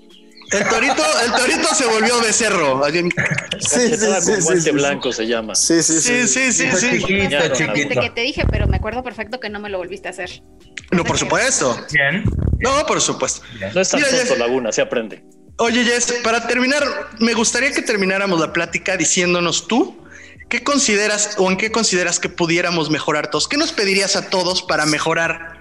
[0.53, 2.81] El torito, el torito se volvió becerro.
[2.81, 5.55] Cachetada con guante blanco se llama.
[5.55, 6.99] Sí, sí, Sí, sí, sí, sí.
[7.01, 8.01] chiquito, chiquito.
[8.01, 10.43] que te dije, pero me acuerdo perfecto que no me lo volviste a hacer.
[10.91, 11.79] No, por supuesto.
[11.93, 12.25] Bien.
[12.59, 13.43] No, por supuesto.
[13.75, 15.25] No es tan tonto, Laguna, se aprende.
[15.59, 16.83] Oye, Jess, para terminar,
[17.19, 20.05] me gustaría que termináramos la plática diciéndonos tú
[20.49, 23.47] qué consideras o en qué consideras que pudiéramos mejorar todos.
[23.47, 25.60] ¿Qué nos pedirías a todos para mejorar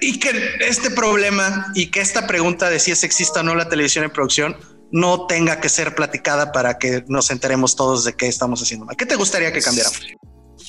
[0.00, 0.30] y que
[0.60, 4.10] este problema y que esta pregunta de si es sexista o no la televisión en
[4.10, 4.56] producción
[4.92, 8.96] no tenga que ser platicada para que nos enteremos todos de qué estamos haciendo mal?
[8.96, 10.00] ¿Qué te gustaría que cambiáramos?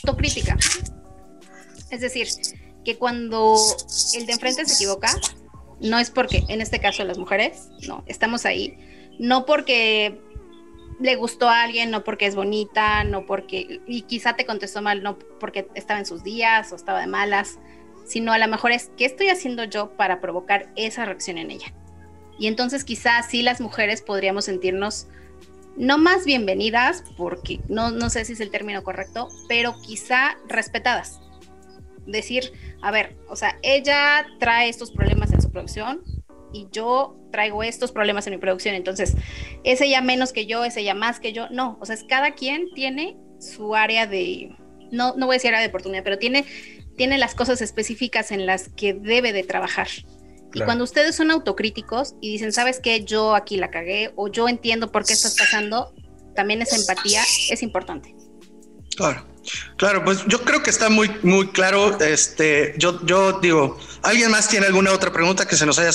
[0.04, 0.58] Autocrítica.
[1.90, 2.28] Es decir,
[2.86, 3.56] que cuando
[4.16, 5.14] el de enfrente se equivoca,
[5.82, 8.78] no es porque, en este caso las mujeres, no, estamos ahí,
[9.20, 10.20] no porque
[11.00, 15.02] le gustó a alguien, no porque es bonita, no porque, y quizá te contestó mal,
[15.02, 17.58] no porque estaba en sus días o estaba de malas,
[18.06, 21.74] sino a lo mejor es, ¿qué estoy haciendo yo para provocar esa reacción en ella?
[22.40, 25.08] Y entonces quizá así las mujeres podríamos sentirnos
[25.78, 31.22] no más bienvenidas, porque no, no sé si es el término correcto, pero quizá respetadas.
[32.06, 36.02] Decir, a ver, o sea, ella trae estos problemas en su producción
[36.52, 39.16] y yo traigo estos problemas en mi producción, entonces,
[39.64, 42.32] es ella menos que yo, es ella más que yo, no, o sea, es cada
[42.32, 44.56] quien tiene su área de,
[44.92, 46.46] no, no voy a decir área de oportunidad, pero tiene,
[47.02, 49.88] tiene las cosas específicas en las que debe de trabajar.
[50.54, 53.04] Y cuando ustedes son autocríticos y dicen, ¿sabes qué?
[53.04, 55.96] Yo aquí la cagué o yo entiendo por qué estás pasando,
[56.36, 58.16] también esa empatía es importante.
[58.96, 59.26] Claro,
[59.78, 62.00] claro, pues yo creo que está muy, muy claro.
[62.00, 65.90] Este, yo, yo digo, ¿alguien más tiene alguna otra pregunta que se nos haya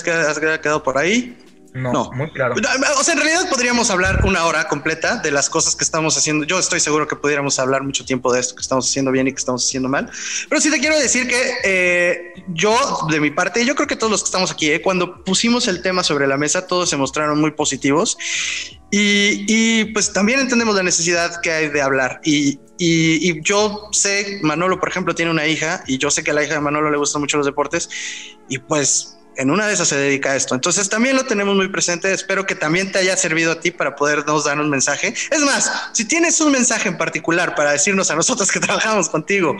[0.61, 1.37] quedado por ahí?
[1.77, 2.11] No, No.
[2.15, 2.55] muy claro.
[2.99, 6.47] O sea, en realidad podríamos hablar una hora completa de las cosas que estamos haciendo.
[6.47, 9.33] Yo estoy seguro que pudiéramos hablar mucho tiempo de esto que estamos haciendo bien y
[9.33, 10.11] que estamos haciendo mal.
[10.49, 12.75] Pero sí te quiero decir que eh, yo,
[13.11, 15.83] de mi parte, yo creo que todos los que estamos aquí, eh, cuando pusimos el
[15.83, 18.17] tema sobre la mesa, todos se mostraron muy positivos
[18.91, 22.21] y, y, pues también entendemos la necesidad que hay de hablar.
[22.25, 26.31] Y, y, y yo sé, Manolo, por ejemplo, tiene una hija y yo sé que
[26.31, 27.91] a la hija de Manolo le gustan mucho los deportes
[28.49, 30.55] y pues en una de esas se dedica a esto.
[30.55, 32.12] Entonces también lo tenemos muy presente.
[32.12, 35.14] Espero que también te haya servido a ti para podernos dar un mensaje.
[35.31, 39.57] Es más, si tienes un mensaje en particular para decirnos a nosotros que trabajamos contigo,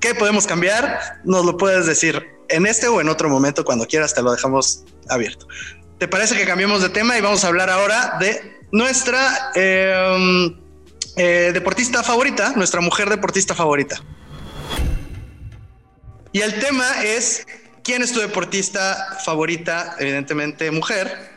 [0.00, 1.20] ¿qué podemos cambiar?
[1.24, 4.84] Nos lo puedes decir en este o en otro momento, cuando quieras, te lo dejamos
[5.08, 5.46] abierto.
[5.98, 10.54] ¿Te parece que cambiemos de tema y vamos a hablar ahora de nuestra eh,
[11.16, 14.00] eh, deportista favorita, nuestra mujer deportista favorita?
[16.32, 17.46] Y el tema es
[17.86, 21.30] quién es tu deportista favorita, evidentemente mujer.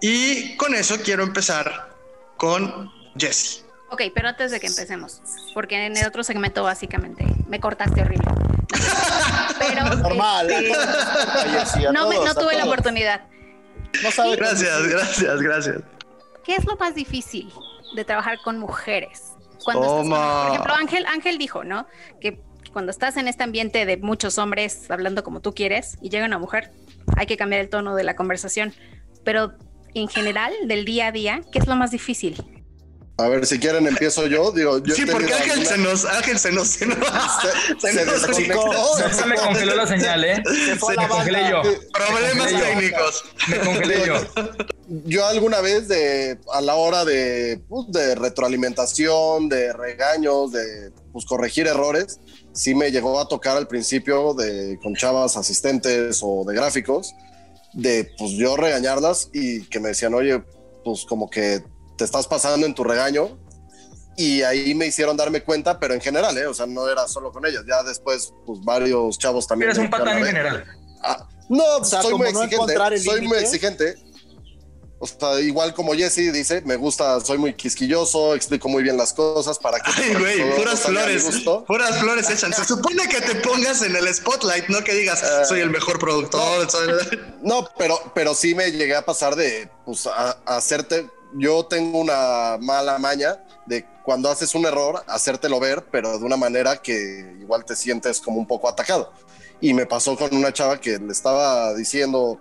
[0.00, 1.90] Y con eso quiero empezar
[2.36, 3.62] con Jessie.
[3.90, 5.20] Ok, pero antes de que empecemos,
[5.52, 8.24] porque en el otro segmento básicamente me cortaste horrible.
[9.58, 10.50] Pero Normal.
[10.50, 12.72] este, Oye, sí, a no, me- todos, no a tuve la todos.
[12.72, 13.20] oportunidad.
[14.02, 15.76] No sabe Gracias, gracias, gracias.
[16.44, 17.52] ¿Qué es lo más difícil
[17.94, 19.32] de trabajar con mujeres?
[19.62, 20.42] Cuando estás con- Toma.
[20.44, 21.86] por ejemplo, Ángel, Ángel dijo, ¿no?
[22.20, 22.40] Que
[22.72, 26.38] cuando estás en este ambiente de muchos hombres hablando como tú quieres y llega una
[26.38, 26.70] mujer,
[27.16, 28.74] hay que cambiar el tono de la conversación.
[29.24, 29.52] Pero
[29.94, 32.42] en general, del día a día, ¿qué es lo más difícil?
[33.18, 34.50] A ver, si quieren empiezo yo.
[34.52, 38.04] Digo, yo Sí, porque Ángel se nos, Ángel se nos, se nos, se, se se
[38.06, 38.72] nos desconectó.
[39.12, 40.42] Se me congeló la señal, ¿eh?
[40.66, 41.62] Se fue Me congelé yo.
[41.92, 42.58] problemas Yo.
[42.58, 43.24] técnicos.
[43.48, 44.14] Me congelé yo.
[45.04, 51.24] Yo alguna vez de a la hora de, pues, de retroalimentación, de regaños, de pues,
[51.26, 52.18] corregir errores,
[52.52, 57.14] sí me llegó a tocar al principio de con chavas asistentes o de gráficos,
[57.72, 60.42] de pues yo regañarlas y que me decían, oye,
[60.84, 61.62] pues como que
[61.96, 63.38] te estás pasando en tu regaño.
[64.14, 66.46] Y ahí me hicieron darme cuenta, pero en general, ¿eh?
[66.46, 67.62] o sea, no era solo con ellas.
[67.66, 69.70] Ya después, pues varios chavos también.
[69.70, 70.78] Eres un patán en dijeron, "A ver, general.
[71.02, 72.98] Ah, no, O sea, soy muy no exigente.
[73.00, 73.94] soy muy exigente.
[75.02, 79.12] O sea, igual como Jesse dice, me gusta, soy muy quisquilloso, explico muy bien las
[79.12, 81.42] cosas para que Ay, güey, puras flores.
[81.66, 82.52] Puras flores echan.
[82.52, 85.98] Se supone que te pongas en el spotlight, no que digas, Eh, soy el mejor
[85.98, 86.68] productor.
[87.42, 91.10] No, pero, pero sí me llegué a pasar de pues, a, a hacerte.
[91.34, 96.36] Yo tengo una mala maña de cuando haces un error, hacértelo ver, pero de una
[96.36, 99.12] manera que igual te sientes como un poco atacado.
[99.60, 102.38] Y me pasó con una chava que le estaba diciendo,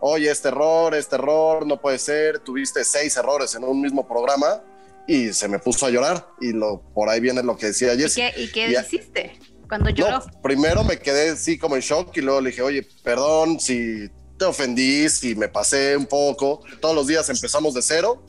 [0.00, 4.62] oye, este error, este error, no puede ser, tuviste seis errores en un mismo programa
[5.06, 6.26] y se me puso a llorar.
[6.40, 8.14] Y lo, por ahí viene lo que decía ¿Y Jess.
[8.14, 8.80] qué, y qué Ya.
[8.82, 10.18] hiciste cuando lloró?
[10.18, 14.08] No, primero me quedé así como en shock y luego le dije, oye, perdón si
[14.38, 16.60] te ofendí, si me pasé un poco.
[16.80, 18.24] Todos los días empezamos de cero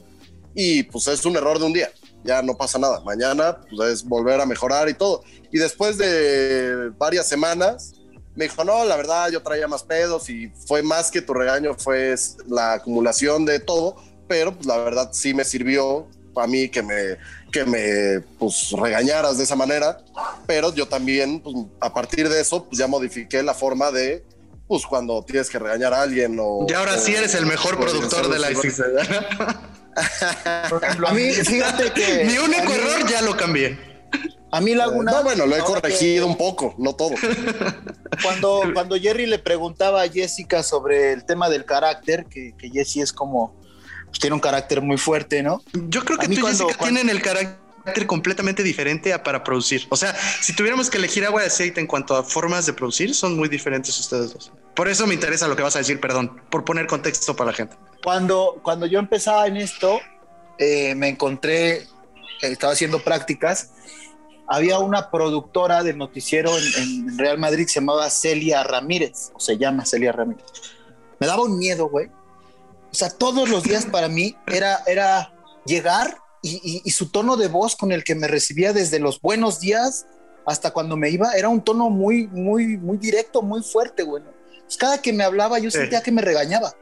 [0.53, 1.89] y pues es un error de un día.
[2.23, 2.99] Ya no pasa nada.
[3.01, 5.23] Mañana pues es volver a mejorar y todo.
[5.51, 7.93] Y después de varias semanas
[8.35, 11.75] me dijo, no, la verdad yo traía más pedos y fue más que tu regaño,
[11.77, 12.15] fue
[12.47, 13.95] la acumulación de todo,
[14.27, 17.17] pero pues la verdad sí me sirvió a mí que me,
[17.51, 19.97] que me pues, regañaras de esa manera,
[20.47, 24.23] pero yo también pues, a partir de eso pues ya modifiqué la forma de
[24.67, 26.65] pues cuando tienes que regañar a alguien o...
[26.69, 28.47] Y ahora sí o- eres el mejor productor de la.
[30.69, 32.23] Por ejemplo, A mí, fíjate que.
[32.23, 33.90] Mi único error ya lo cambié.
[34.51, 35.11] A mí Laguna.
[35.11, 37.11] No, bueno, lo he corregido que- un poco, no todo.
[38.23, 43.01] Cuando, cuando Jerry le preguntaba a Jessica sobre el tema del carácter, que, que Jessie
[43.01, 43.55] es como.
[44.07, 45.61] pues, tiene un carácter muy fuerte, ¿no?
[45.73, 49.43] Yo creo que tú y cuando- Jessica cuando- tienen el carácter completamente diferente a para
[49.43, 49.87] producir.
[49.89, 53.15] O sea, si tuviéramos que elegir agua de aceite en cuanto a formas de producir,
[53.15, 54.51] son muy diferentes ustedes dos.
[54.75, 57.57] Por eso me interesa lo que vas a decir, perdón, por poner contexto para la
[57.57, 57.75] gente.
[58.03, 59.99] Cuando, cuando yo empezaba en esto,
[60.59, 61.87] eh, me encontré, eh,
[62.41, 63.71] estaba haciendo prácticas.
[64.53, 69.39] Había una productora del noticiero en, en Real Madrid que se llamaba Celia Ramírez, o
[69.39, 70.43] se llama Celia Ramírez.
[71.19, 72.07] Me daba un miedo, güey.
[72.91, 75.31] O sea, todos los días para mí era, era
[75.65, 79.21] llegar y, y- y su tono de voz con el que me recibía desde los
[79.21, 80.05] buenos días
[80.45, 84.21] hasta cuando me iba, era un tono muy, muy, muy directo, muy fuerte, güey.
[84.65, 86.73] Pues cada que me hablaba yo sentía que me regañaba.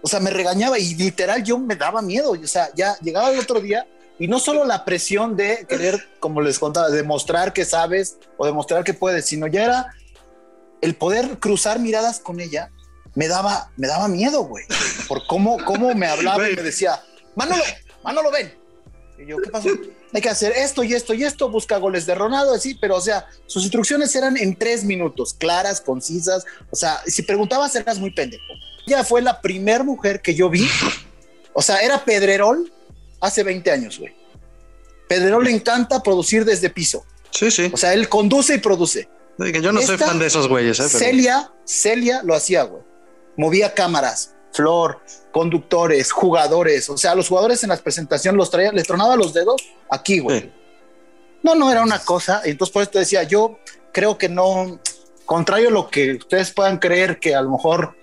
[0.00, 2.30] O sea, me regañaba y literal yo me daba miedo.
[2.30, 3.86] O sea, ya llegaba el otro día
[4.18, 8.82] y no solo la presión de querer, como les contaba, demostrar que sabes o demostrar
[8.82, 9.94] que puedes, sino ya era
[10.80, 12.70] el poder cruzar miradas con ella.
[13.14, 14.64] Me daba, me daba miedo, güey,
[15.06, 17.00] por cómo, cómo me hablaba y me decía,
[17.34, 17.62] Manolo,
[18.02, 18.52] Manolo, ven.
[19.18, 19.68] Y yo, ¿qué pasó?
[20.12, 23.00] Hay que hacer esto y esto y esto, busca goles de Ronaldo, así, pero o
[23.00, 26.44] sea, sus instrucciones eran en tres minutos, claras, concisas.
[26.70, 28.44] O sea, si preguntabas eras muy pendejo.
[28.86, 30.66] Ella fue la primera mujer que yo vi.
[31.52, 32.72] O sea, era Pedrerol
[33.20, 34.14] hace 20 años, güey.
[35.08, 37.04] Pedrerol le encanta producir desde piso.
[37.30, 37.70] Sí, sí.
[37.72, 39.08] O sea, él conduce y produce.
[39.38, 40.84] Yo no soy fan de esos güeyes, ¿eh?
[40.90, 42.82] Pero- Celia, Celia lo hacía, güey.
[43.36, 45.00] Movía cámaras, flor,
[45.32, 46.88] conductores, jugadores.
[46.90, 50.40] O sea, los jugadores en las presentaciones los traía, les tronaba los dedos aquí, güey.
[50.40, 50.52] Sí.
[51.44, 52.42] No, no era una cosa.
[52.44, 53.60] Entonces, por eso te decía, yo
[53.92, 54.80] creo que no,
[55.24, 57.96] contrario a lo que ustedes puedan creer que a lo mejor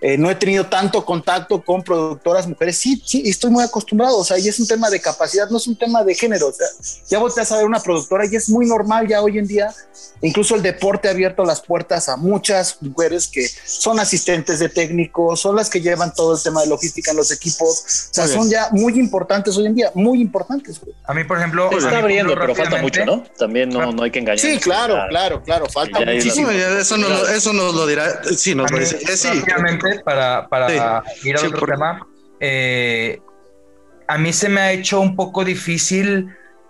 [0.00, 4.18] eh, no he tenido tanto contacto con productoras mujeres, sí, sí, estoy muy acostumbrado.
[4.18, 6.48] O sea, y es un tema de capacidad, no es un tema de género.
[6.48, 6.66] O sea,
[7.08, 9.74] ya volteas a ver una productora y es muy normal ya hoy en día.
[10.22, 15.40] Incluso el deporte ha abierto las puertas a muchas mujeres que son asistentes de técnicos,
[15.40, 17.84] son las que llevan todo el tema de logística en los equipos.
[18.10, 20.80] O sea, son ya muy importantes hoy en día, muy importantes.
[20.80, 20.94] güey.
[21.04, 21.68] A mí, por ejemplo.
[21.70, 23.24] Se está abriendo, pero falta mucho, ¿no?
[23.38, 24.38] También no, no hay que engañar.
[24.38, 26.50] Sí, claro, claro, claro, falta muchísimo.
[26.50, 28.20] Sí, eso, nos, lo- eso nos lo dirá.
[28.36, 28.96] Sí, nos lo dice.
[28.96, 29.28] Eh, sí.
[30.04, 31.28] Para, para Sí.
[31.28, 32.06] ir a otro tema,
[32.40, 33.20] eh,
[34.08, 36.28] a mí se me ha hecho un poco difícil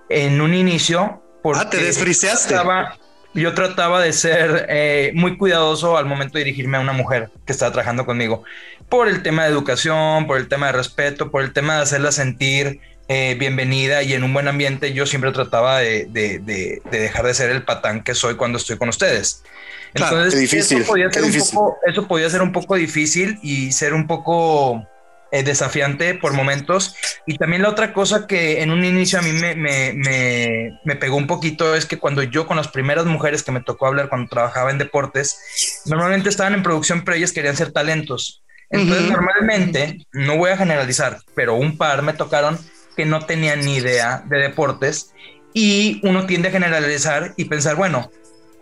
[0.09, 1.23] en un inicio.
[1.43, 2.55] Porque Ah, te desfriseaste.
[2.55, 2.97] Yo trataba,
[3.35, 7.53] yo trataba de ser eh, muy cuidadoso al momento de dirigirme a una mujer que
[7.53, 8.43] estaba trabajando conmigo.
[8.89, 12.11] Por el tema de educación, por el tema de respeto, por el tema de hacerla
[12.13, 14.93] sentir eh, bienvenida y en un buen ambiente.
[14.93, 18.59] Yo siempre trataba de, de- de- de dejar de ser el patán que soy cuando
[18.59, 19.45] estoy con ustedes.
[19.93, 23.39] Claro, Entonces, qué difícil, eso podía, ser un poco, eso podía ser un poco difícil
[23.43, 24.87] y ser un poco
[25.33, 26.95] eh, desafiante por momentos.
[27.27, 30.97] Y también la otra cosa que en un inicio a mí me, me, me, me
[30.97, 34.09] pegó un poquito es que cuando yo con las primeras mujeres que me tocó hablar
[34.09, 38.45] cuando trabajaba en deportes, normalmente estaban en producción, pero ellas querían ser talentos.
[38.71, 39.13] Entonces, Ujú.
[39.13, 42.59] normalmente, no voy a generalizar, pero un par me tocaron
[42.97, 45.13] que no tenían ni idea de deportes
[45.53, 48.11] y uno tiende a generalizar y pensar, bueno,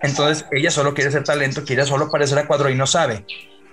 [0.02, 3.24] entonces ella solo quiere ser talento, quiere solo parecer a cuadro y no sabe.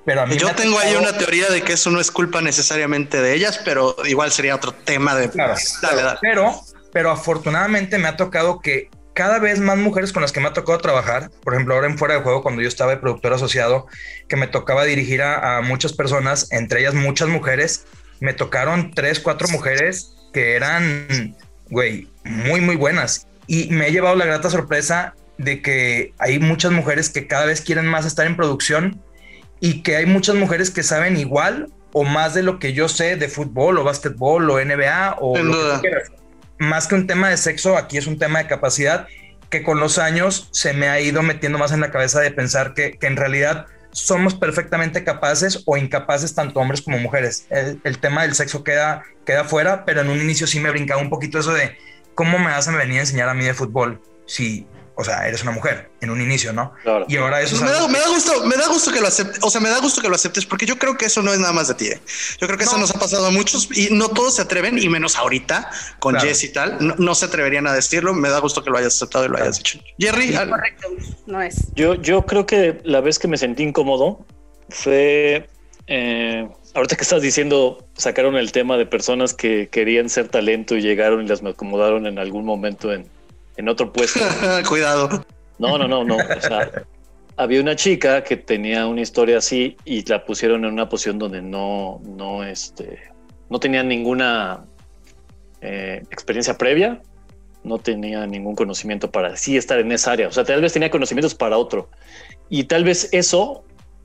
[0.06, 3.22] Pero a mí Yo tengo ahí una teoría de que eso no es culpa necesariamente
[3.22, 5.30] de ellas, pero igual sería otro tema de.
[5.30, 6.20] Claro, Dale, dale.
[6.22, 6.60] Pero,
[6.92, 10.54] pero afortunadamente me ha tocado que cada vez más mujeres con las que me ha
[10.54, 13.88] tocado trabajar, por ejemplo, ahora en Fuera de Juego, cuando yo estaba de productor asociado,
[14.28, 17.86] que me tocaba dirigir a, a muchas personas, entre ellas muchas mujeres,
[18.20, 21.36] me tocaron tres, cuatro mujeres que eran,
[21.70, 23.28] güey, muy, muy buenas.
[23.48, 27.62] Y me he llevado la grata sorpresa de que hay muchas mujeres que cada vez
[27.62, 29.02] quieren más estar en producción
[29.60, 33.16] y que hay muchas mujeres que saben igual o más de lo que yo sé
[33.18, 35.82] de fútbol o básquetbol o NBA o Sin lo que duda.
[35.82, 36.12] quieras.
[36.60, 39.08] Más que un tema de sexo, aquí es un tema de capacidad
[39.50, 42.74] que con los años se me ha ido metiendo más en la cabeza de pensar
[42.74, 47.48] que, que en realidad somos perfectamente capaces o incapaces tanto hombres como mujeres.
[47.50, 51.02] El, el tema del sexo queda, queda fuera, pero en un inicio sí me brincaba
[51.02, 51.76] un poquito eso de
[52.16, 55.42] cómo me vas a venir a enseñar a mí de fútbol si, o sea, eres
[55.44, 56.74] una mujer en un inicio, ¿no?
[56.84, 57.06] Claro.
[57.08, 59.50] Y ahora eso es me, da, me gusto, me da gusto que lo aceptes, o
[59.50, 61.54] sea, me da gusto que lo aceptes porque yo creo que eso no es nada
[61.54, 61.88] más de ti.
[61.88, 62.00] ¿eh?
[62.40, 62.80] Yo creo que eso No.
[62.80, 66.28] nos ha pasado a muchos y no todos se atreven y menos ahorita con Claro.
[66.28, 68.14] Jess y tal, no, no se atreverían a decirlo.
[68.14, 69.80] Me da gusto que lo hayas aceptado y lo hayas dicho.
[69.98, 70.88] Jerry, al- Correcto,
[71.26, 71.74] no es.
[71.76, 74.26] Yo, yo creo que la vez que me sentí incómodo
[74.70, 75.48] fue
[75.88, 80.82] eh, ahorita que estás diciendo, sacaron el tema de personas que querían ser talento y
[80.82, 83.10] llegaron y las me acomodaron en algún momento en,
[83.58, 84.20] en otro puesto.
[84.68, 85.26] cuidado.
[85.60, 86.18] No, no, no, no.
[86.18, 86.72] O sea,
[87.38, 91.42] había una chica que tenía una historia así y la pusieron en una posición donde
[91.42, 93.00] no, no, este,
[93.50, 94.66] no tenía ninguna
[95.62, 97.02] eh, experiencia previa,
[97.64, 100.28] no tenía ningún conocimiento para sí estar en esa área.
[100.28, 101.90] O sea, tal vez tenía conocimientos para otro.
[102.50, 103.64] Y tal vez eso,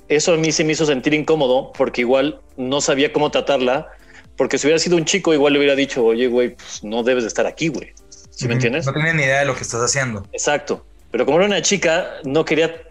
[0.08, 3.88] eso a mí se me hizo sentir incómodo porque igual no sabía cómo tratarla.
[4.36, 7.24] Porque si hubiera sido un chico, igual le hubiera dicho, oye, güey, pues no debes
[7.24, 7.94] de estar aquí, güey.
[8.36, 8.84] ¿Sí me entiendes?
[8.84, 10.22] No tienen ni idea de lo que estás haciendo.
[10.32, 10.84] Exacto.
[11.10, 12.82] Pero como era una chica, no quería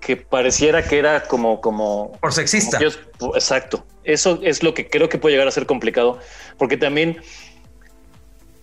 [0.00, 2.76] que pareciera que era como, como, Por sexista.
[2.78, 3.86] como que yo- exacto.
[4.04, 6.18] Eso es lo que creo que puede llegar a ser complicado,
[6.58, 7.16] porque también,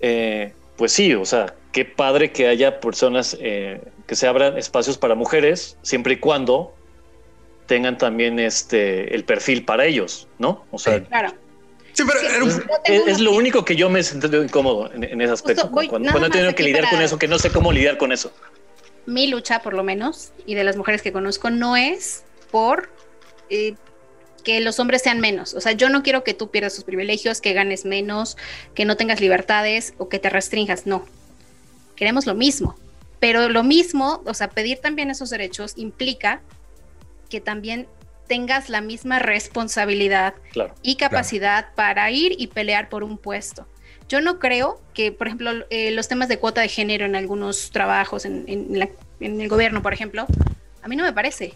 [0.01, 4.97] eh, pues sí, o sea, qué padre que haya personas eh, que se abran espacios
[4.99, 6.75] para mujeres, siempre y cuando
[7.65, 10.65] tengan también este el perfil para ellos, ¿no?
[10.71, 11.05] O sea, Sí.
[11.05, 11.33] Claro.
[11.93, 15.21] Sí, pero era un- es, lo único que yo me he sentido incómodo en, en
[15.21, 15.69] ese aspecto.
[15.69, 17.97] voy- cuando cuando he tenido que lidiar para- con eso, que no sé cómo lidiar
[17.97, 18.31] con eso.
[19.05, 22.89] mi lucha, por lo menos, y de las mujeres que conozco, no es por
[23.49, 23.75] eh,
[24.43, 25.53] que los hombres sean menos.
[25.53, 28.37] O sea, yo no quiero que tú pierdas tus privilegios, que ganes menos,
[28.73, 30.85] que no tengas libertades o que te restringas.
[30.87, 31.05] No.
[31.95, 32.75] Queremos lo mismo.
[33.19, 36.41] Pero lo mismo, o sea, pedir también esos derechos implica
[37.29, 37.87] que también
[38.27, 40.73] tengas la misma responsabilidad Claro.
[40.81, 43.67] y capacidad para ir y pelear por un puesto.
[44.09, 47.71] Yo no creo que, por ejemplo, eh, los temas de cuota de género en algunos
[47.71, 50.25] trabajos, en, en la- en el gobierno, por ejemplo,
[50.81, 51.53] a mí no me parece.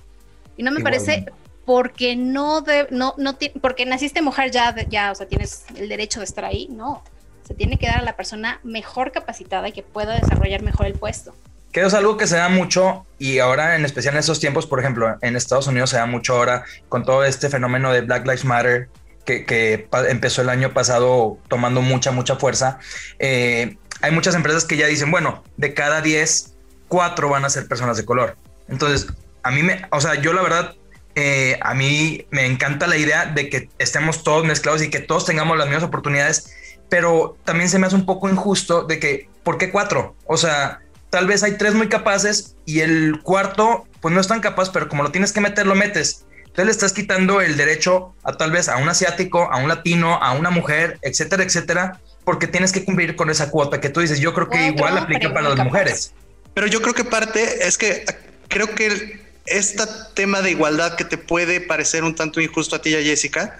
[0.55, 1.26] Y no me Igual, parece
[1.65, 5.65] porque no, de, no, no ti- porque naciste mujer ya, de- ya, o sea, tienes
[5.76, 7.03] el derecho de estar ahí, no.
[7.45, 10.93] Se tiene que dar a la persona mejor capacitada y que pueda desarrollar mejor el
[10.93, 11.34] puesto.
[11.78, 14.80] Que es algo que se da mucho y ahora en especial en estos tiempos, por
[14.80, 18.45] ejemplo, en Estados Unidos se da mucho ahora con todo este fenómeno de Black Lives
[18.45, 18.89] Matter
[19.25, 22.80] que, que empezó el año pasado tomando mucha, mucha fuerza.
[23.19, 26.55] Eh, hay muchas empresas que ya dicen, bueno, de cada 10,
[26.88, 28.38] 4 van a ser personas de color.
[28.67, 29.05] Entonces,
[29.43, 30.73] a mí me, o sea, yo la verdad,
[31.13, 35.28] eh, a mí me encanta la idea de que estemos todos mezclados y que todos
[35.28, 36.51] tengamos las mismas oportunidades,
[36.89, 40.15] pero también se me hace un poco injusto de que, ¿por qué cuatro?
[40.25, 40.80] O sea,
[41.10, 44.89] tal vez hay tres muy capaces y el cuarto, pues no es tan capaz, pero
[44.89, 46.26] como lo tienes que meter, lo metes.
[46.39, 50.16] Entonces le estás quitando el derecho a tal vez a un asiático, a un latino,
[50.16, 54.20] a una mujer, etcétera, etcétera, porque tienes que cumplir con esa cuota que tú dices.
[54.20, 55.64] Yo creo que igual aplica para las capaz.
[55.66, 56.14] mujeres.
[56.53, 58.05] Pero yo creo que parte es que
[58.47, 59.84] creo que este
[60.16, 63.58] tema de igualdad que te puede parecer un tanto injusto a ti y a Jessica,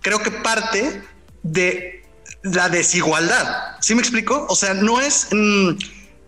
[0.00, 1.02] creo que parte
[1.42, 2.02] de
[2.42, 3.76] la desigualdad.
[3.80, 4.46] ¿Sí me explico?
[4.48, 5.72] O sea, no es mm,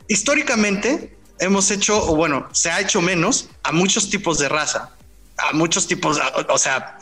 [0.09, 4.91] históricamente hemos hecho, o bueno, se ha hecho menos a muchos tipos de raza,
[5.39, 6.99] a muchos tipos, o sea,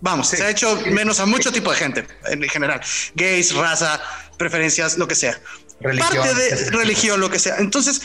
[0.00, 2.80] vamos, se ha hecho menos a mucho tipo de gente en general,
[3.14, 4.00] gays, raza,
[4.36, 5.38] preferencias, lo que sea
[5.80, 6.16] Religión.
[6.16, 7.56] parte de religión, lo que sea.
[7.58, 8.02] Entonces,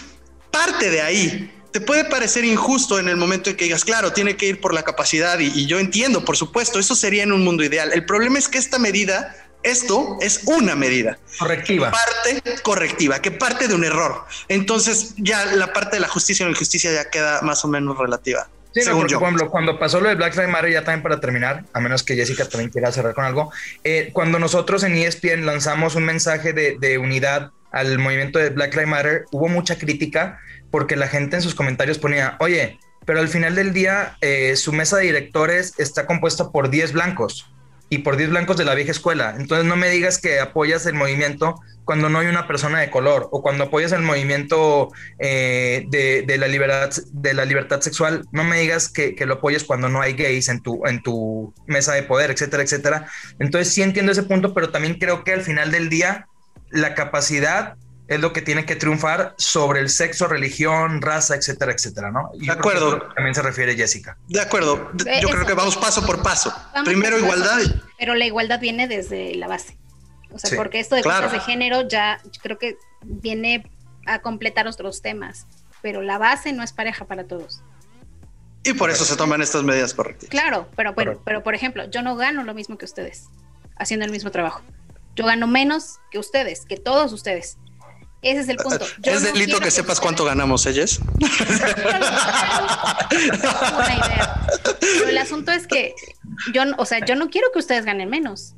[0.51, 1.51] parte de ahí.
[1.71, 4.75] Te puede parecer injusto en el momento en que digas, claro, tiene que ir por
[4.75, 7.91] la capacidad y, y yo entiendo, por supuesto, eso sería en un mundo ideal.
[7.93, 11.91] El problema es que esta medida, esto es una medida Correctiva.
[11.91, 14.25] parte correctiva, que parte de un error.
[14.47, 17.97] Entonces ya la parte de la justicia o la injusticia ya queda más o menos
[17.97, 18.47] relativa.
[18.73, 21.19] Sí, no, porque, por ejemplo, cuando pasó lo de Black Lives Matter, ya también para
[21.19, 23.51] terminar, a menos que Jessica también quiera cerrar con algo,
[23.83, 28.73] eh, cuando nosotros en ESPN lanzamos un mensaje de, de unidad al movimiento de Black
[28.73, 30.39] Lives Matter, hubo mucha crítica
[30.71, 34.73] porque la gente en sus comentarios ponía, oye, pero al final del día eh, su
[34.73, 37.52] mesa de directores está compuesta por 10 blancos
[37.93, 39.35] y por 10 blancos de la vieja escuela.
[39.37, 43.29] Entonces no me digas que apoyas el movimiento cuando no hay una persona de color
[43.31, 48.43] o cuando apoyas el movimiento eh, de, de la libertad, de la libertad sexual, no
[48.43, 51.93] me digas que, que lo apoyes cuando no hay gays en tu, en tu mesa
[51.93, 53.07] de poder, etcétera, etcétera.
[53.37, 56.25] Entonces sí entiendo ese punto, pero también creo que al final del día
[56.71, 57.75] la capacidad
[58.13, 62.31] es lo que tiene que triunfar sobre el sexo, religión, raza, etcétera, etcétera, ¿no?
[62.33, 63.01] Y que acuerdo.
[63.15, 64.17] también se refiere Jessica.
[64.27, 64.91] De acuerdo.
[64.95, 65.27] Yo eso.
[65.29, 66.53] creo que vamos paso por paso.
[66.73, 67.59] Vamos Primero por igualdad.
[67.97, 69.77] Pero la igualdad viene desde la base.
[70.31, 71.27] O sea, Sí, porque esto de claro.
[71.27, 73.69] cosas de género ya creo que viene
[74.05, 75.45] a completar otros temas.
[75.81, 77.61] Pero la base no es pareja para todos.
[78.63, 80.29] Y por eso se toman estas medidas correctas.
[80.29, 83.27] Claro, pero, pero, pero por ejemplo, yo no gano lo mismo que ustedes
[83.77, 84.61] haciendo el mismo trabajo.
[85.15, 87.57] Yo gano menos que ustedes, que todos ustedes.
[88.23, 88.85] Ese es el punto.
[89.01, 90.73] Yo es no delito que sepas cuánto ganamos, ¿eh?
[93.09, 94.47] Buena idea.
[94.79, 95.93] Pero el asunto es que
[96.53, 98.55] yo, no- o sea, yo no quiero que ustedes ganen menos.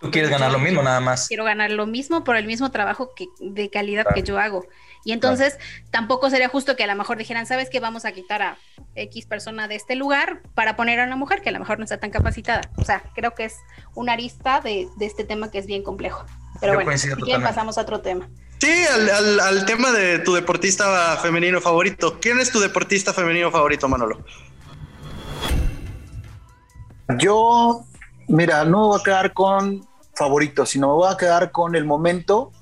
[0.00, 1.26] Tú quieres ganar lo mismo nada más.
[1.26, 4.14] Quiero ganar lo mismo por el mismo trabajo que, de calidad Claro.
[4.14, 4.64] que yo hago.
[5.04, 5.58] Y entonces
[5.90, 7.80] tampoco sería justo que a lo mejor dijeran, ¿sabes qué?
[7.80, 8.58] Vamos a quitar a
[8.94, 11.84] X persona de este lugar para poner a una mujer que a lo mejor no
[11.84, 12.70] está tan capacitada.
[12.76, 13.54] O sea, creo que es
[13.94, 16.24] una arista de, de este tema que es bien complejo.
[16.60, 18.28] Pero Yo bueno, si quieren pasamos a otro tema.
[18.60, 22.18] Sí, al, al- al tema de tu deportista femenino favorito.
[22.20, 24.24] ¿Quién es tu deportista femenino favorito, Manolo?
[27.18, 27.84] Yo,
[28.28, 31.84] mira, no me voy a quedar con favoritos, sino me voy a quedar con el
[31.84, 32.52] momento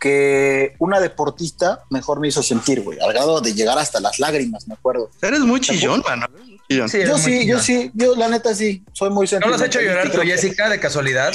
[0.00, 4.68] que una deportista mejor me hizo sentir, güey, al grado de llegar hasta las lágrimas,
[4.68, 5.10] me acuerdo.
[5.22, 6.26] Eres muy chillón, mano.
[6.68, 6.88] Chillón.
[6.88, 9.80] Sí, Yo sí, yo sí, yo la neta sí, soy muy ¿No lo has hecho
[9.80, 11.32] llorar tú, Jessica, de casualidad?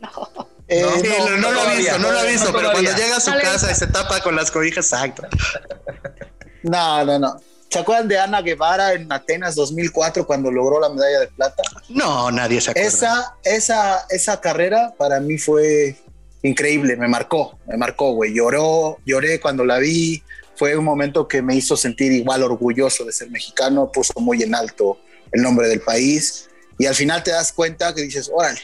[0.70, 2.90] Eh, No, Sí, no, no lo visto, no lo ha no visto, pero todavía.
[2.90, 5.22] cuando llega a su casa y se tapa con las cobijas, exacto.
[6.62, 7.40] No, no, no.
[7.70, 11.62] ¿Se acuerdan de Ana Guevara en Atenas 2004 cuando logró la medalla de plata?
[11.88, 12.88] No, nadie se acuerda.
[12.88, 15.96] Esa, esa, esa carrera para mí fue
[16.42, 18.34] increíble, me marcó, me marcó, güey.
[18.34, 20.22] Lloró, lloré cuando la vi.
[20.56, 24.54] Fue un momento que me hizo sentir igual orgulloso de ser mexicano, puso muy en
[24.54, 24.98] alto
[25.32, 26.50] el nombre del país.
[26.78, 28.60] Y al final te das cuenta que dices, órale,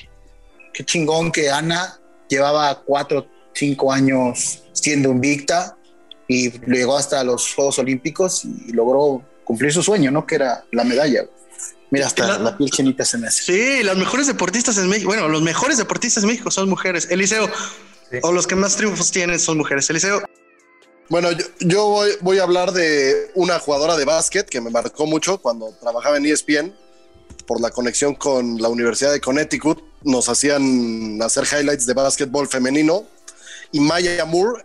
[0.77, 1.99] qué chingón que Ana
[2.29, 5.77] llevaba cuatro, cinco años siendo invicta
[6.29, 10.27] y llegó hasta los Juegos Olímpicos y logró cumplir su sueño, ¿no?
[10.27, 11.25] Que era la medalla.
[11.91, 13.43] Mira, hasta La- la piel chinita se me hace.
[13.45, 17.07] Sí, las mejores deportistas en México, bueno, los mejores deportistas en México son mujeres.
[17.11, 17.49] Eliseo,
[18.11, 18.19] Sí.
[18.23, 19.89] o los que más triunfos tienen son mujeres.
[19.91, 20.21] Eliseo,
[21.09, 25.07] Bueno, yo, yo voy, voy a hablar de una jugadora de básquet que me marcó
[25.07, 26.75] mucho cuando trabajaba en ESPN
[27.47, 29.81] por la conexión con la Universidad de Connecticut.
[30.07, 33.05] Nos hacían hacer highlights de básquetbol femenino
[33.73, 34.65] y Maya Moore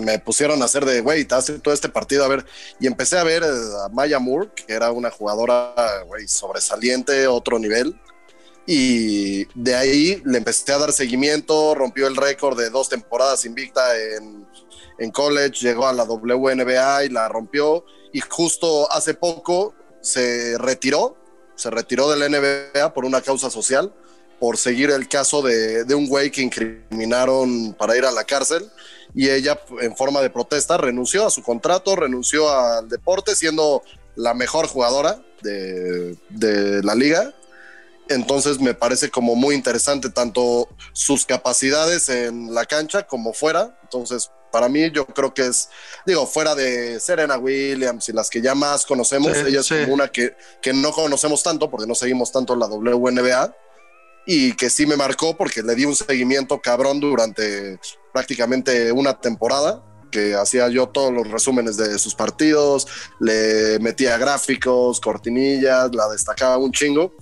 [0.00, 2.44] me pusieron a hacer de, güey, te hace todo este partido, a ver,
[2.78, 5.74] y empecé a ver a Maya Moore, que era una jugadora,
[6.06, 8.00] güey, sobresaliente, otro nivel,
[8.66, 13.98] y de ahí le empecé a dar seguimiento, rompió el récord de dos temporadas invicta
[13.98, 14.46] en,
[14.98, 21.16] en college, llegó a la WNBA y la rompió, y justo hace poco se retiró,
[21.56, 23.92] se retiró de la NBA por una causa social,
[24.40, 28.68] por seguir el caso de, de un güey que incriminaron para ir a la cárcel
[29.14, 33.82] y ella en forma de protesta renunció a su contrato, renunció al deporte siendo
[34.16, 37.34] la mejor jugadora de, de la liga.
[38.08, 43.78] Entonces me parece como muy interesante tanto sus capacidades en la cancha como fuera.
[43.82, 45.68] Entonces para mí yo creo que es,
[46.06, 50.08] digo, fuera de Serena Williams y las que ya más conocemos, ella es como una
[50.08, 53.54] que, que no conocemos tanto porque no seguimos tanto la WNBA
[54.26, 57.78] y que sí me marcó porque le di un seguimiento cabrón durante
[58.12, 62.86] prácticamente una temporada que hacía yo todos los resúmenes de sus partidos,
[63.20, 67.14] le metía gráficos, cortinillas, la destacaba un chingo.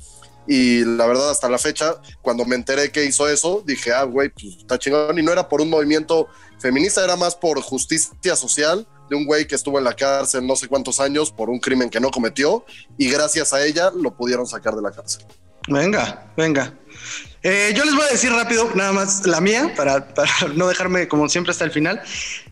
[0.46, 4.30] Y la verdad, hasta la fecha, cuando me enteré que hizo eso, dije, ah, güey,
[4.30, 5.18] pues está chingón.
[5.18, 6.28] Y no era por un movimiento
[6.58, 10.56] feminista, era más por justicia social de un güey que estuvo en la cárcel no
[10.56, 12.64] sé cuántos años por un crimen que no cometió.
[12.96, 15.26] Y gracias a ella lo pudieron sacar de la cárcel.
[15.68, 16.72] Venga, venga.
[17.42, 20.08] Eh, yo les voy a decir rápido, nada más la mía, para,
[20.54, 22.02] no dejarme como siempre hasta el final.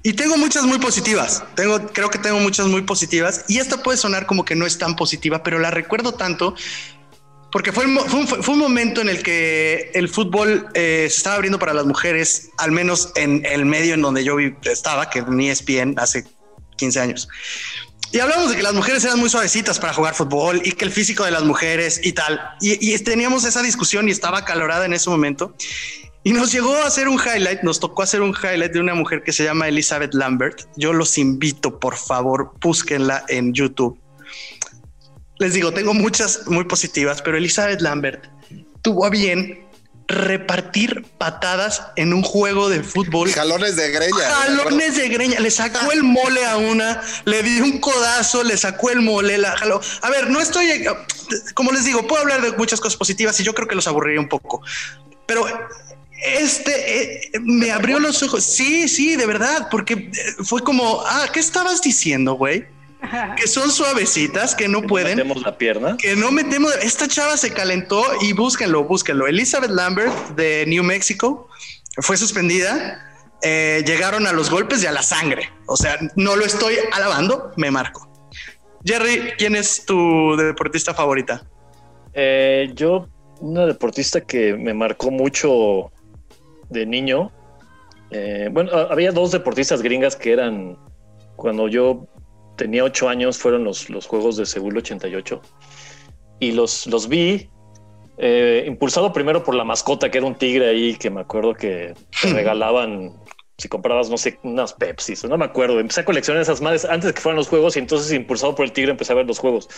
[0.03, 1.43] Y tengo muchas muy positivas.
[1.55, 3.45] Tengo, creo que tengo muchas muy positivas.
[3.49, 6.55] Y esta puede sonar como que no es tan positiva, pero la recuerdo tanto
[7.53, 11.72] porque fue, fue, un, momento en el que el fútbol eh, se estaba abriendo para
[11.72, 16.26] las mujeres, al menos en el medio en donde yo estaba, que ni ESPN hace
[16.76, 17.28] 15 años.
[18.13, 20.93] Y hablamos de que las mujeres eran muy suavecitas para jugar fútbol y que el
[20.93, 22.41] físico de las mujeres y tal.
[22.61, 25.55] Y, teníamos esa discusión y estaba calorada en ese momento.
[26.23, 29.23] Y nos llegó a hacer un highlight, nos tocó hacer un highlight de una mujer
[29.23, 30.63] que se llama Elizabeth Lambert.
[30.77, 33.99] Yo los invito, por favor, búsquenla en YouTube.
[35.39, 38.25] Les digo, tengo muchas muy positivas, pero Elizabeth Lambert
[38.83, 39.66] tuvo a bien
[40.09, 43.31] repartir patadas en un juego de fútbol.
[43.31, 44.31] Jalones de greña.
[44.31, 45.41] Jalones de greña.
[45.41, 49.57] Le sacó el mole a una, le dio un codazo, le sacó el mole, la
[49.57, 49.81] jaló.
[50.03, 50.85] A ver, no estoy,
[51.55, 54.21] como les digo, puedo hablar de muchas cosas positivas y yo creo que los aburriría
[54.21, 54.63] un poco.
[55.27, 55.47] Pero
[56.23, 58.45] este eh, me abrió los ojos.
[58.45, 60.11] Sí, sí, de verdad, porque
[60.45, 62.76] fue como, ah, ¿qué estabas diciendo, güey?
[63.37, 65.17] Que son suavecitas, que no pueden.
[65.19, 65.97] metemos la pierna.
[65.97, 66.75] Que no metemos.
[66.83, 69.27] Esta chava se calentó y búsquenlo, búsquenlo.
[69.27, 71.49] Elizabeth Lambert de New Mexico
[71.99, 73.03] fue suspendida.
[73.43, 75.51] Eh, llegaron a los golpes y a la sangre.
[75.67, 78.09] O sea, no lo estoy alabando, me marco.
[78.85, 81.45] Jerry, ¿quién es tu deportista favorita?
[82.15, 83.09] Eh, yo,
[83.41, 85.91] una deportista que me marcó mucho
[86.71, 87.33] de niño.
[88.11, 90.79] Eh, bueno, había dos deportistas gringas que eran
[91.37, 92.07] cuando yo
[92.57, 95.41] tenía ocho años, fueron los, los Juegos de Seúl 88.
[96.41, 97.49] Y los, los vi,
[98.19, 101.95] eh, impulsado primero por la mascota, que era un tigre ahí, que me acuerdo que
[102.21, 103.13] te regalaban,
[103.59, 105.81] si comprabas, no sé, unas Pepsi, no me acuerdo.
[105.81, 108.65] Empecé a coleccionar esas madres antes de que fueran los Juegos y entonces, impulsado por
[108.65, 109.69] el tigre, empecé a ver los Juegos.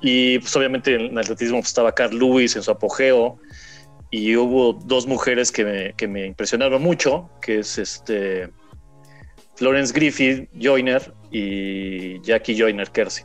[0.00, 3.38] Y pues obviamente en el atletismo pues, estaba Carl Lewis en su apogeo
[4.10, 8.50] y hubo dos mujeres que me, que me impresionaron mucho, que es este
[9.54, 13.24] Florence Griffith Joyner y Jackie Joyner Kersey.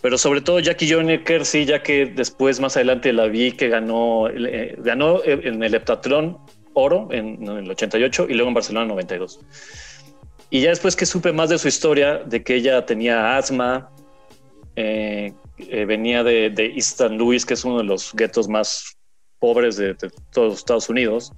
[0.00, 4.28] Pero sobre todo Jackie Joyner Kersey, ya que después más adelante la vi que ganó,
[4.78, 6.38] ganó en el heptatlón
[6.74, 9.40] oro en, el 88 y luego en Barcelona en 92.
[10.50, 13.90] Y ya después que supe más de su historia, de que ella tenía asma,
[14.76, 17.16] eh, eh, venía de, de, East St.
[17.16, 18.96] Louis, que es uno de los guetos más
[19.40, 21.32] pobres de, de todos los Estados Unidos.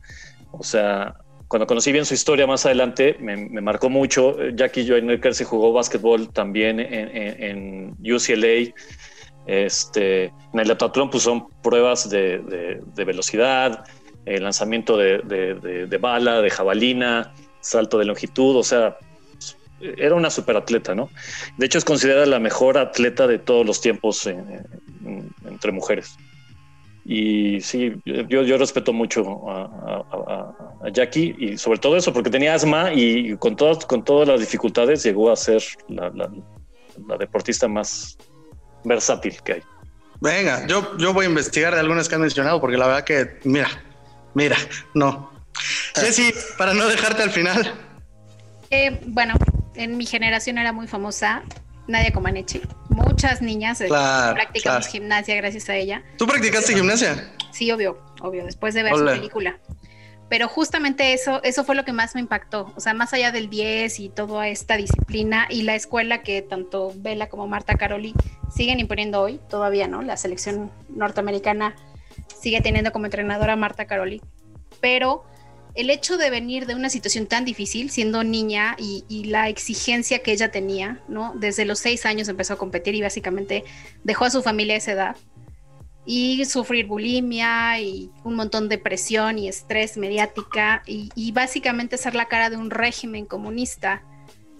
[0.52, 1.16] O sea,
[1.50, 4.36] cuando conocí bien su historia más adelante, me, marcó mucho.
[4.50, 8.72] Jackie Joyner se jugó básquetbol también en, UCLA.
[9.46, 13.84] Este, en el heptatlón pues son pruebas de, velocidad,
[14.26, 18.96] el lanzamiento de, bala, de jabalina, salto de longitud, o sea,
[19.80, 21.10] era una superatleta, ¿no?
[21.56, 26.16] De hecho es considerada la mejor atleta de todos los tiempos entre mujeres.
[27.04, 30.54] Y sí, yo, yo respeto mucho a,
[30.92, 35.02] Jackie y sobre todo eso, porque tenía asma y con todas, con todas las dificultades
[35.02, 36.10] llegó a ser la,
[37.18, 38.16] deportista más
[38.84, 39.62] versátil que hay.
[40.20, 43.38] Venga, yo, yo voy a investigar de algunas que han mencionado, porque la verdad que,
[43.44, 43.68] mira,
[44.34, 44.56] mira,
[44.94, 45.30] no.
[45.94, 47.74] Jessy, para no dejarte al final.
[48.70, 49.34] Eh, bueno,
[49.74, 51.42] en mi generación era muy famosa
[51.88, 52.62] Nadia Comaneci.
[52.90, 56.02] Muchas niñas eh, practicamos gimnasia gracias a ella.
[56.18, 57.30] ¿Tú practicaste gimnasia?
[57.52, 59.58] Sí, obvio, obvio, después de ver su película.
[60.28, 62.72] pero justamente eso, eso fue lo que más me impactó.
[62.76, 66.92] O sea, más allá del 10 y toda esta disciplina y la escuela que tanto
[66.96, 68.14] Vela como Marta Caroli
[68.54, 70.02] siguen imponiendo hoy, todavía, ¿no?
[70.02, 71.74] La selección norteamericana
[72.40, 74.20] sigue teniendo como entrenadora a Marta Caroli.
[74.80, 75.24] Pero
[75.74, 80.20] el hecho de venir de una situación tan difícil, siendo niña y, y, la exigencia
[80.20, 81.32] que ella tenía, ¿no?
[81.36, 83.64] Desde los seis años empezó a competir y básicamente
[84.04, 85.16] dejó a su familia a esa edad
[86.06, 92.14] y sufrir bulimia y un montón de presión y estrés mediática y, y, básicamente ser
[92.14, 94.02] la cara de un régimen comunista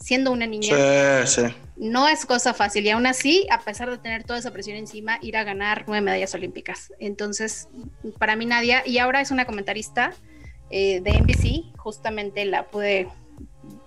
[0.01, 1.27] siendo una niña.
[1.27, 1.55] Sí, sí.
[1.77, 5.19] No es cosa fácil y aún así, a pesar de tener toda esa presión encima,
[5.23, 6.93] ir a ganar nueve medallas olímpicas.
[6.99, 7.69] Entonces,
[8.19, 10.13] para mí Nadia, y ahora es una comentarista
[10.71, 13.09] eh, de NBC, justamente la pude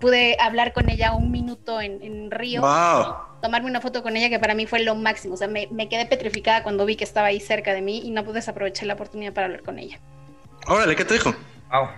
[0.00, 3.14] pude hablar con ella un minuto en, en Río, wow.
[3.42, 5.88] tomarme una foto con ella que para mí fue lo máximo, o sea, me, me,
[5.88, 8.94] quedé petrificada cuando vi que estaba ahí cerca de mí y no pude desaprovechar la
[8.94, 9.98] oportunidad para hablar con ella.
[10.66, 11.34] Órale, ¿qué te dijo?
[11.70, 11.88] Wow.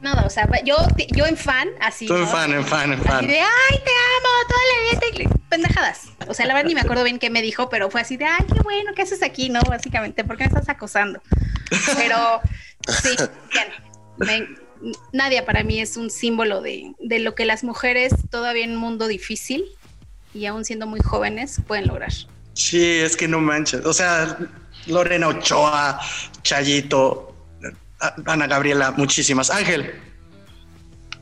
[0.00, 0.74] Nada, o sea, yo,
[1.14, 2.06] yo en fan, así.
[2.06, 2.26] Tú en ¿no?
[2.26, 3.18] fan, en fan, en fan.
[3.18, 5.38] Así de, ay, te amo, toda la vida, te...
[5.48, 6.08] pendejadas.
[6.26, 8.24] O sea, la verdad ni me acuerdo bien qué me dijo, pero fue así de,
[8.24, 9.60] ay, qué bueno, ¿qué haces aquí, no?
[9.60, 11.22] Básicamente, ¿por qué me estás acosando?
[11.96, 12.40] Pero,
[12.88, 13.10] sí,
[13.52, 13.91] bien.
[14.18, 14.48] Me,
[15.12, 18.78] Nadia para mí es un símbolo de, de, lo que las mujeres todavía en un
[18.78, 19.64] mundo difícil
[20.34, 22.12] y aún siendo muy jóvenes pueden lograr.
[22.54, 23.84] Sí, es que no manches.
[23.84, 24.38] O sea,
[24.86, 26.00] Lorena Ochoa,
[26.42, 27.34] Chayito,
[28.26, 29.50] Ana Gabriela, muchísimas.
[29.50, 29.94] Ángel.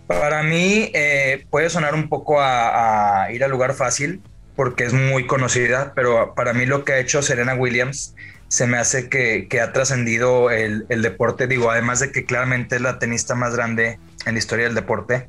[0.07, 4.21] Para mí eh, puede sonar un poco a, a ir al lugar fácil
[4.57, 8.15] porque es muy conocida, pero para mí lo que ha hecho Serena Williams
[8.51, 12.75] se me hace que, que ha trascendido el, el, deporte, digo, además de que claramente
[12.75, 15.29] es la tenista más grande en la historia del deporte,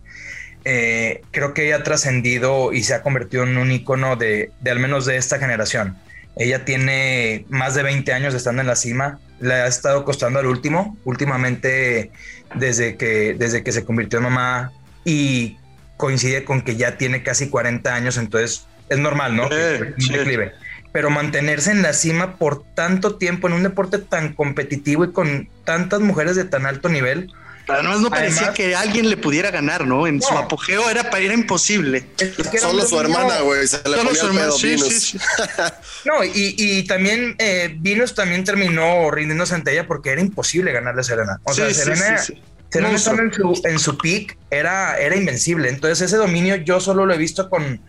[0.66, 4.72] eh, creo que ella ha trascendido y se ha convertido en un icono de, de,
[4.72, 5.98] al menos de esta generación.
[6.36, 10.48] Ella tiene más de 20 años estando en la cima, le ha estado costando al
[10.48, 12.10] último, últimamente
[12.56, 14.72] desde que, desde que se convirtió en mamá
[15.06, 15.60] y
[15.96, 19.48] coincide con que ya tiene casi 40 años, entonces es normal, ¿no?
[19.52, 20.54] Eh, que, declive
[20.92, 25.50] pero mantenerse en la cima por tanto tiempo en un deporte tan competitivo y con
[25.64, 27.32] tantas mujeres de tan alto nivel.
[27.68, 30.06] Además no parecía Además, que alguien le pudiera ganar, ¿no?
[30.06, 30.28] En no.
[30.28, 32.06] su apogeo era, era imposible.
[32.18, 34.68] Es que Solo su hermana, güey, se le Solo ponía su el hermana, pedo sí,
[34.68, 34.88] Venus.
[34.88, 35.20] sí, sí.
[36.06, 41.02] no, y, y también eh, Venus también terminó rindiéndose ante ella porque era imposible ganarle
[41.02, 41.40] a Serena.
[41.44, 42.42] O sea, Serena, sí, sí.
[42.72, 45.70] Serena en su, en su peak era, era invencible.
[45.70, 47.80] Entonces ese dominio yo solo lo he visto con,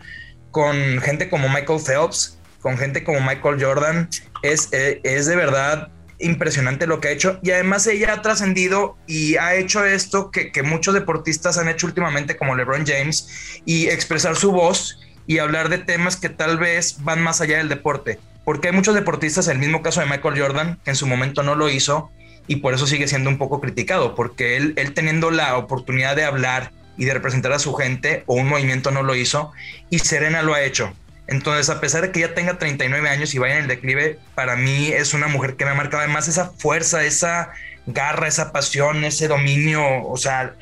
[0.51, 4.09] con gente como Michael Phelps, con gente como Michael Jordan,
[4.41, 7.39] es, eh, es de verdad impresionante lo que ha hecho.
[7.43, 12.37] Y además ella ha trascendido y ha hecho esto que, muchos deportistas han hecho últimamente
[12.37, 17.21] como LeBron James y expresar su voz y hablar de temas que tal vez van
[17.21, 18.17] más allá del deporte.
[18.45, 21.55] Porque hay muchos deportistas, el mismo caso de Michael Jordan, que en su momento no
[21.55, 22.11] lo hizo
[22.47, 26.25] y por eso sigue siendo un poco criticado porque él, él teniendo la oportunidad de
[26.25, 29.51] hablar y de representar a su gente o un movimiento no lo hizo
[29.89, 30.93] y Serena lo ha hecho
[31.27, 34.55] entonces, a pesar de que ya tenga 39 años y vaya en el declive, para
[34.55, 37.51] mí es una mujer que me ha marcado además esa fuerza, esa
[37.85, 39.81] garra, esa pasión, ese dominio.
[40.05, 40.55] O sea,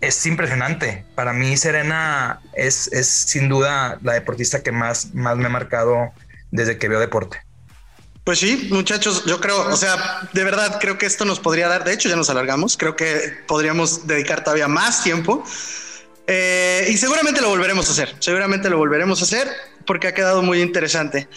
[0.00, 1.04] es impresionante.
[1.14, 6.12] Para mí, Serena es, es sin duda la deportista que más, más me ha marcado
[6.50, 7.40] desde que veo deporte.
[8.24, 11.82] Pues sí, muchachos, yo creo, o sea, de verdad creo que esto nos podría dar,
[11.82, 15.42] de hecho ya nos alargamos, creo que podríamos dedicar todavía más tiempo.
[16.28, 19.48] Eh, y seguramente lo volveremos a hacer, seguramente lo volveremos a hacer
[19.86, 21.28] porque ha quedado muy interesante.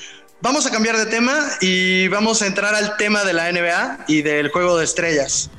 [0.42, 4.22] Vamos a cambiar de tema y vamos a entrar al tema de la NBA y
[4.22, 5.50] del juego de estrellas.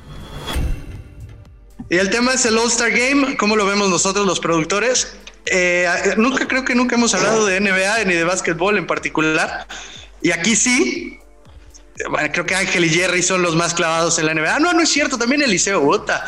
[1.89, 5.15] Y el tema es el All-Star Game, ¿cómo lo vemos nosotros los productores?
[5.45, 9.67] Eh, nunca creo que nunca hemos hablado de NBA ni de básquetbol en particular.
[10.21, 11.19] Y aquí sí,
[12.09, 14.55] bueno, creo que Ángel y Jerry son los más clavados en la NBA.
[14.55, 16.25] Ah, no, no es cierto, también Eliseo, puta.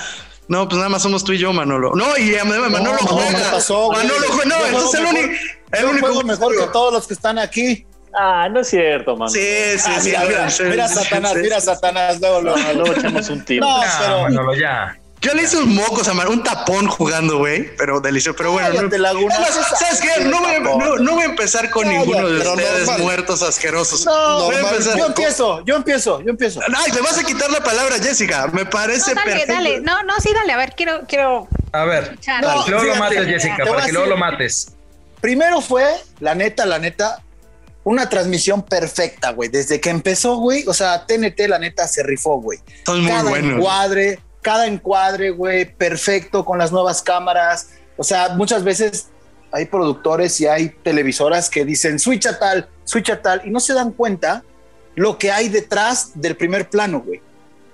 [0.47, 1.91] No, pues nada más somos tú y yo, Manolo.
[1.93, 3.38] No, y Manolo no, juega.
[3.38, 4.57] No, pasó, Manolo juega.
[4.57, 5.28] No, entonces el único.
[5.72, 7.86] El único juego mejor que todos los que están aquí.
[8.17, 9.30] Ah, no es cierto, mano.
[9.30, 9.39] Sí,
[9.78, 10.09] sí, ah, sí.
[10.09, 11.65] Mira, mira, sí, mira sí, Satanás, sí, mira sí.
[11.67, 12.57] Satanás, luego, luego.
[12.59, 13.67] Ah, luego echamos un tiro.
[13.70, 14.95] No, pero- Manolo, ya.
[15.22, 18.38] Yo le hice un mocos a Manolo, un tapón jugando, güey, pero delicioso.
[18.38, 19.36] Pero bueno, Cállate, no, Laguna.
[19.78, 20.24] ¿sabes qué?
[20.24, 23.01] No voy, a- no, no voy a empezar con Cállate, ninguno de ustedes normal.
[23.01, 24.05] muertos asquerosos.
[24.05, 24.97] No, voy a empezar.
[24.97, 26.61] Yo empiezo, yo empiezo, yo empiezo.
[26.74, 28.47] Ay, te vas a quitar la palabra, Jessica.
[28.47, 29.53] Me parece No, dale, perfecto.
[29.53, 29.82] dale.
[29.82, 30.53] No, no, sí, dale.
[30.53, 32.17] A ver, quiero, quiero A ver.
[32.41, 34.72] No, que luego lo mates, te Jessica, para que luego lo mates.
[35.22, 35.86] Primero fue,
[36.20, 37.24] la neta, la neta,
[37.84, 39.49] una transmisión perfecta, güey.
[39.49, 42.59] Desde que empezó, güey, o sea, TNT, la neta, se rifó, güey.
[42.86, 43.53] Son muy cada buenos.
[43.53, 47.70] encuadre, cada encuadre, güey, perfecto con las nuevas cámaras.
[47.97, 49.07] O sea, muchas veces
[49.51, 53.59] hay productores y hay televisoras que dicen switch a tal, switch a tal, y no
[53.59, 54.43] se dan cuenta
[54.95, 57.22] lo que hay detrás del primer plano, güey.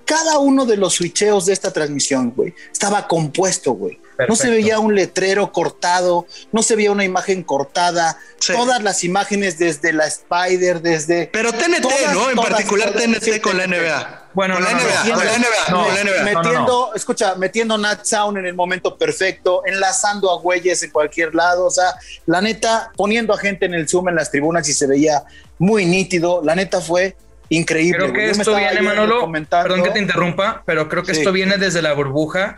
[0.06, 4.00] cada uno de los switcheos de esta transmisión, güey, estaba compuesto, güey.
[4.28, 8.52] No se veía un letrero cortado, no se veía una imagen cortada, Sí.
[8.52, 11.28] todas las imágenes desde la Spider, desde...
[11.32, 12.30] Pero TNT, Todas, ¿no?
[12.30, 13.66] En todas, particular todas, TNT sí, con la.
[13.66, 14.22] NBA.
[14.34, 15.14] Bueno, con la no, NBA, no.
[15.14, 16.32] con la NBA, No, con la NBA.
[16.32, 21.34] no, metiendo, escucha, metiendo Nat Sound en el momento perfecto, enlazando a güeyes en cualquier
[21.34, 21.94] lado, o sea,
[22.26, 25.24] la neta, poniendo a gente en el Zoom en las tribunas y se veía
[25.58, 27.16] muy nítido, la neta fue
[27.48, 27.98] increíble.
[27.98, 31.20] Creo que Yo esto viene, Manolo, comentando- perdón que te interrumpa, pero creo que Sí.
[31.20, 32.56] esto viene desde la burbuja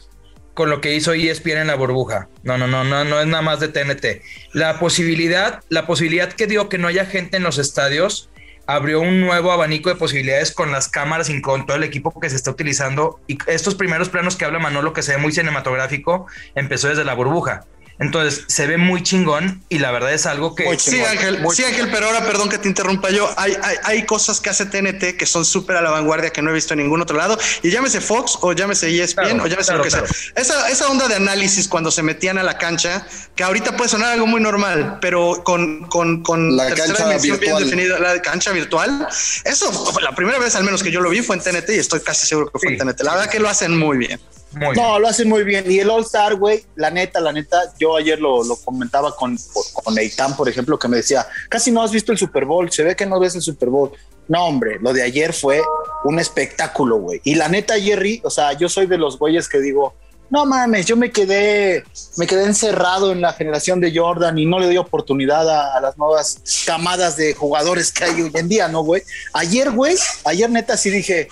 [0.58, 2.28] con lo que hizo ESPN en la burbuja.
[2.42, 4.22] No, no, no, no, no es nada más de TNT.
[4.52, 8.28] La posibilidad, la posibilidad que dio que no haya gente en los estadios
[8.66, 12.28] abrió un nuevo abanico de posibilidades con las cámaras y con todo el equipo que
[12.28, 13.20] se está utilizando.
[13.28, 17.14] Y estos primeros planos que habla Manolo, que se ve muy cinematográfico, empezó desde la
[17.14, 17.64] burbuja.
[18.00, 21.54] Entonces se ve muy chingón y la verdad es algo que Muy Sí, Ángel, muy
[21.56, 23.28] sí, Ángel, pero ahora perdón que te interrumpa yo.
[23.36, 26.50] Hay, hay, hay cosas que hace TNT que son súper a la vanguardia que no
[26.50, 27.36] he visto en ningún otro lado.
[27.62, 30.06] Y llámese Fox o llámese ESPN Claro, o llámese claro, lo que claro.
[30.06, 30.32] sea.
[30.36, 34.12] Esa, esa onda de análisis cuando se metían a la cancha, que ahorita puede sonar
[34.12, 37.64] algo muy normal, pero con, con, con La cancha dimensión bien virtual.
[37.64, 39.08] definida, la cancha virtual,
[39.44, 42.00] eso la primera vez al menos que yo lo vi fue en TNT y estoy
[42.00, 42.74] casi seguro que fue Sí.
[42.74, 43.02] en TNT.
[43.02, 44.20] La verdad que lo hacen muy bien.
[44.52, 44.74] Muy bien.
[44.74, 45.70] No, lo hacen muy bien.
[45.70, 49.36] Y el All Star, güey, la neta, la neta, yo ayer lo, lo comentaba con,
[49.72, 52.82] con Eitan, por ejemplo, que me decía, casi no has visto el Super Bowl, se
[52.82, 53.92] ve que no ves el Super Bowl.
[54.28, 55.62] No, hombre, lo de ayer fue
[56.04, 57.20] un espectáculo, güey.
[57.24, 59.94] Y la neta, Jerry, o sea, yo soy de los güeyes que digo,
[60.30, 61.84] no mames, yo me quedé,
[62.18, 65.80] me quedé encerrado en la generación de Jordan y no le doy oportunidad a, a
[65.80, 69.02] las nuevas camadas de jugadores que hay hoy en día, ¿no, güey?
[69.32, 71.28] Ayer, güey, ayer neta sí dije,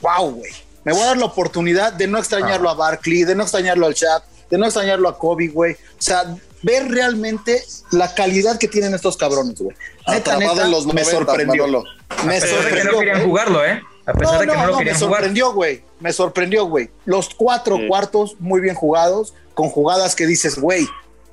[0.00, 0.52] wow, güey,
[0.84, 3.94] me voy a dar la oportunidad de no extrañarlo a Barkley, de no extrañarlo al
[3.94, 5.72] Shaq, de no extrañarlo a Kobe, güey.
[5.74, 9.76] O sea, ver realmente la calidad que tienen estos cabrones, güey.
[10.08, 11.66] Neta, Atrapado neta, en los me 90, sorprendió.
[11.66, 11.84] Manolo.
[12.26, 13.28] Me A pesar de que no sorprendió, querían güey.
[13.28, 13.82] jugarlo, ¿eh?
[14.04, 15.84] A pesar No, de que no, no, lo me sorprendió, güey.
[16.00, 16.90] Me sorprendió, güey.
[17.04, 17.86] Los cuatro Sí.
[17.88, 20.88] cuartos muy bien jugados, con jugadas que dices, güey.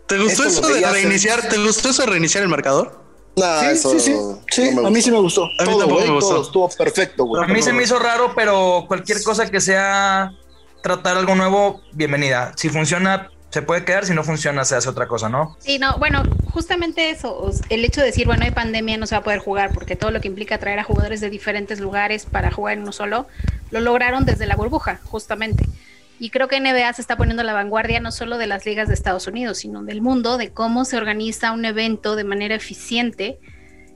[0.07, 1.49] ¿Te gustó eso de hacer- reiniciar?
[1.49, 2.99] ¿Te gustó eso de reiniciar el marcador?
[3.39, 4.15] Nah, Sí, eso sí, sí.
[4.49, 5.47] Sí, no a mí sí me gustó.
[5.47, 6.07] mí todo, güey.
[6.07, 6.29] me gustó.
[6.29, 7.43] Todo estuvo perfecto, güey.
[7.43, 10.33] A mí se me hizo raro, pero cualquier cosa que sea
[10.81, 12.53] tratar algo nuevo, bienvenida.
[12.55, 15.57] Si funciona, se puede quedar, si no funciona, se hace otra cosa, ¿no?
[15.59, 16.23] Sí, no, bueno,
[16.53, 19.71] justamente eso, el hecho de decir, bueno, hay pandemia, no se va a poder jugar,
[19.73, 22.91] porque todo lo que implica traer a jugadores de diferentes lugares para jugar en uno
[22.91, 23.27] solo,
[23.71, 25.65] lo lograron desde la burbuja, justamente.
[26.19, 28.87] Y creo que NBA se está poniendo a la vanguardia no solo de las ligas
[28.89, 33.39] de Estados Unidos, sino del mundo, de cómo se organiza un evento de manera eficiente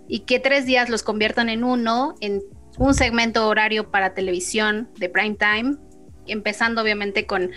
[0.08, 2.42] y que tres días los conviertan en uno, en
[2.78, 5.76] un segmento horario para televisión de prime time,
[6.26, 7.52] empezando obviamente con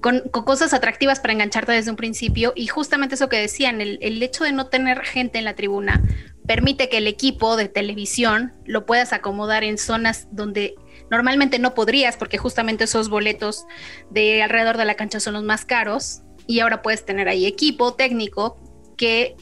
[0.00, 2.52] con, cosas atractivas para engancharte desde un principio.
[2.54, 6.02] Y justamente eso que decían, el, el hecho de no tener gente en la tribuna
[6.46, 10.76] permite que el equipo de televisión lo puedas acomodar en zonas donde
[11.10, 13.64] normalmente no podrías porque justamente esos boletos
[14.10, 17.94] de alrededor de la cancha son los más caros y ahora puedes tener ahí equipo
[17.94, 18.56] técnico
[18.96, 19.36] que,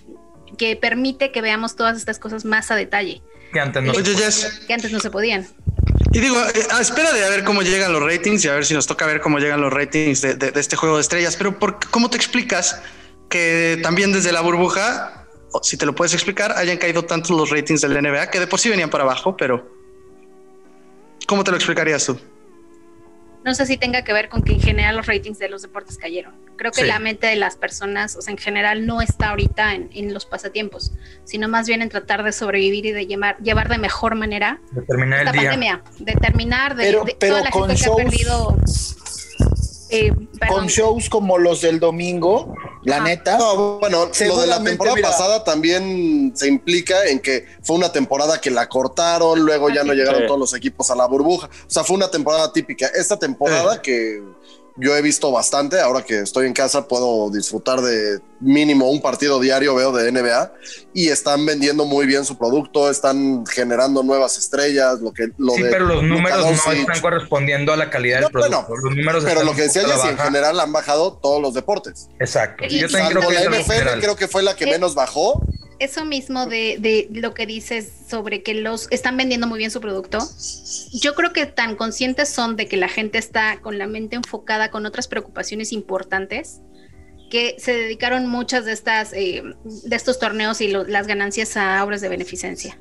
[0.58, 3.92] que permite que veamos todas estas cosas más a detalle Que antes no.
[3.92, 4.14] Oye,
[4.66, 5.46] que antes no se podían.
[6.12, 8.64] y digo, eh, a espera de a ver cómo llegan los ratings y a ver
[8.64, 11.36] si nos toca ver cómo llegan los ratings de, de- de este juego de estrellas,
[11.36, 12.80] pero ¿por, ¿cómo te explicas
[13.28, 15.26] que también desde la burbuja,
[15.62, 18.60] si te lo puedes explicar, hayan caído tantos los ratings del NBA que de por
[18.60, 19.68] sí venían para abajo, pero
[21.26, 22.18] ¿cómo te lo explicarías tú?
[23.44, 25.98] No sé si tenga que ver con que en general los ratings de los deportes
[25.98, 26.32] cayeron.
[26.56, 26.86] Creo que Sí.
[26.86, 30.24] la mente de las personas, o sea, en general no está ahorita en, en los
[30.24, 30.92] pasatiempos,
[31.24, 34.80] sino más bien en tratar de sobrevivir y de llevar, llevar de mejor manera De
[34.82, 35.50] terminar esta el día.
[35.50, 38.56] pandemia, de terminar de, Pero- de pero toda la gente que ha perdido.
[39.94, 40.12] Eh,
[40.48, 43.00] Con shows como los del domingo, la Ah.
[43.00, 43.38] neta.
[43.38, 45.08] No, bueno, lo de la temporada mira.
[45.10, 49.92] pasada también se implica en que fue una temporada que la cortaron, luego ya no
[49.94, 50.26] llegaron Sí.
[50.26, 51.46] todos los equipos a la burbuja.
[51.48, 52.88] O sea, fue una temporada típica.
[52.88, 54.20] Esta temporada que
[54.76, 59.38] yo he visto bastante, ahora que estoy en casa puedo disfrutar de mínimo un partido
[59.38, 60.52] diario, veo de NBA,
[60.92, 65.62] y están vendiendo muy bien su producto, están generando nuevas estrellas, lo que lo Sí,
[65.62, 68.66] de pero los Luka números no están correspondiendo a la calidad No, del producto.
[68.68, 71.54] bueno, los números Pero lo que decía la Jesse, en general han bajado todos los
[71.54, 72.08] deportes.
[72.18, 72.64] Exacto.
[72.68, 75.40] Y- Yo también creo que la es NFL, creo que fue la que menos bajó.
[75.84, 79.80] Eso mismo de, de lo que dices sobre que los están vendiendo muy bien su
[79.80, 80.18] producto,
[80.92, 84.70] yo creo que tan conscientes son de que la gente está con la mente enfocada
[84.70, 86.60] con otras preocupaciones importantes
[87.30, 91.82] que se dedicaron muchas de estas eh, de estos torneos y lo- las ganancias a
[91.84, 92.78] obras de beneficencia.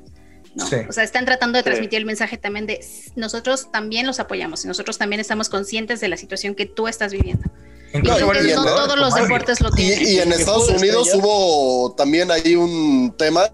[0.54, 0.66] ¿no?
[0.66, 0.76] Sí.
[0.88, 1.70] O sea, están tratando de Sí.
[1.70, 6.00] transmitir el mensaje también de "S- nosotros también los apoyamos y nosotros también estamos conscientes
[6.00, 7.50] de la situación que tú estás viviendo.
[7.94, 10.08] Y y en- no todos los como deportes lo Y, tienen.
[10.08, 13.48] y en que Estados Unidos hubo también ahí un tema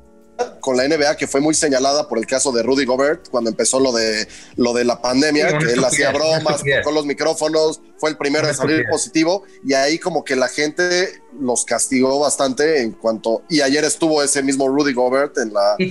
[0.60, 3.80] con la NBA que fue muy señalada por el caso de Rudy Gobert cuando empezó
[3.80, 4.26] lo de
[4.56, 8.48] lo de la pandemia, Sí, que él hacía bromas, con los micrófonos, fue el primero
[8.48, 13.60] en salir positivo y ahí como que la gente los castigó bastante en cuanto y
[13.60, 15.90] ayer estuvo ese mismo Rudy Gobert en la Y en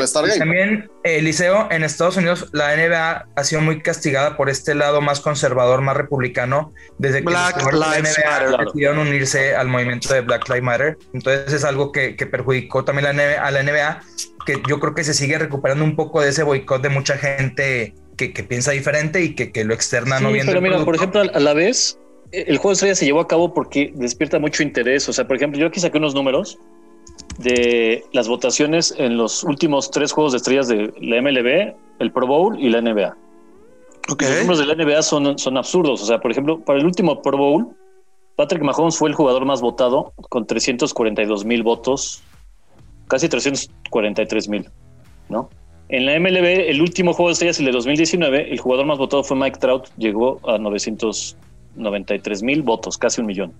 [0.00, 4.36] el también, y también eh, Liceo, en Estados Unidos, la NBA ha sido muy castigada
[4.36, 8.66] por este lado más conservador, más republicano, desde que Black los la NBA Matter.
[8.66, 10.98] decidieron unirse al movimiento de Black Lives Matter.
[11.14, 13.89] Entonces es algo que, que perjudicó también la NBA a la NBA,
[14.46, 17.94] que yo creo que se sigue recuperando un poco de ese boicot de mucha gente
[18.16, 21.40] que, que piensa diferente y que, que lo externa no viendo pero por ejemplo, a
[21.40, 21.98] la vez,
[22.32, 25.08] eh, el juego de estrellas se llevó a cabo porque despierta mucho interés.
[25.08, 26.58] O sea, por ejemplo, yo aquí saqué unos números
[27.38, 32.26] de las votaciones en los últimos tres juegos de estrellas de la MLB, el Pro
[32.26, 33.16] Bowl y la NBA.
[34.08, 36.02] Los números de la NBA son, son absurdos.
[36.02, 37.68] O sea, por ejemplo, para el último Pro Bowl,
[38.36, 42.22] Patrick Mahomes fue el jugador más votado con 342 mil votos,
[43.10, 44.68] casi 343 mil,
[45.28, 45.50] ¿no?
[45.88, 49.24] En la MLB, el último juego de estrellas, el de 2019, el jugador más votado
[49.24, 53.52] fue Mike Trout, llegó a 993 mil votos, casi un millón.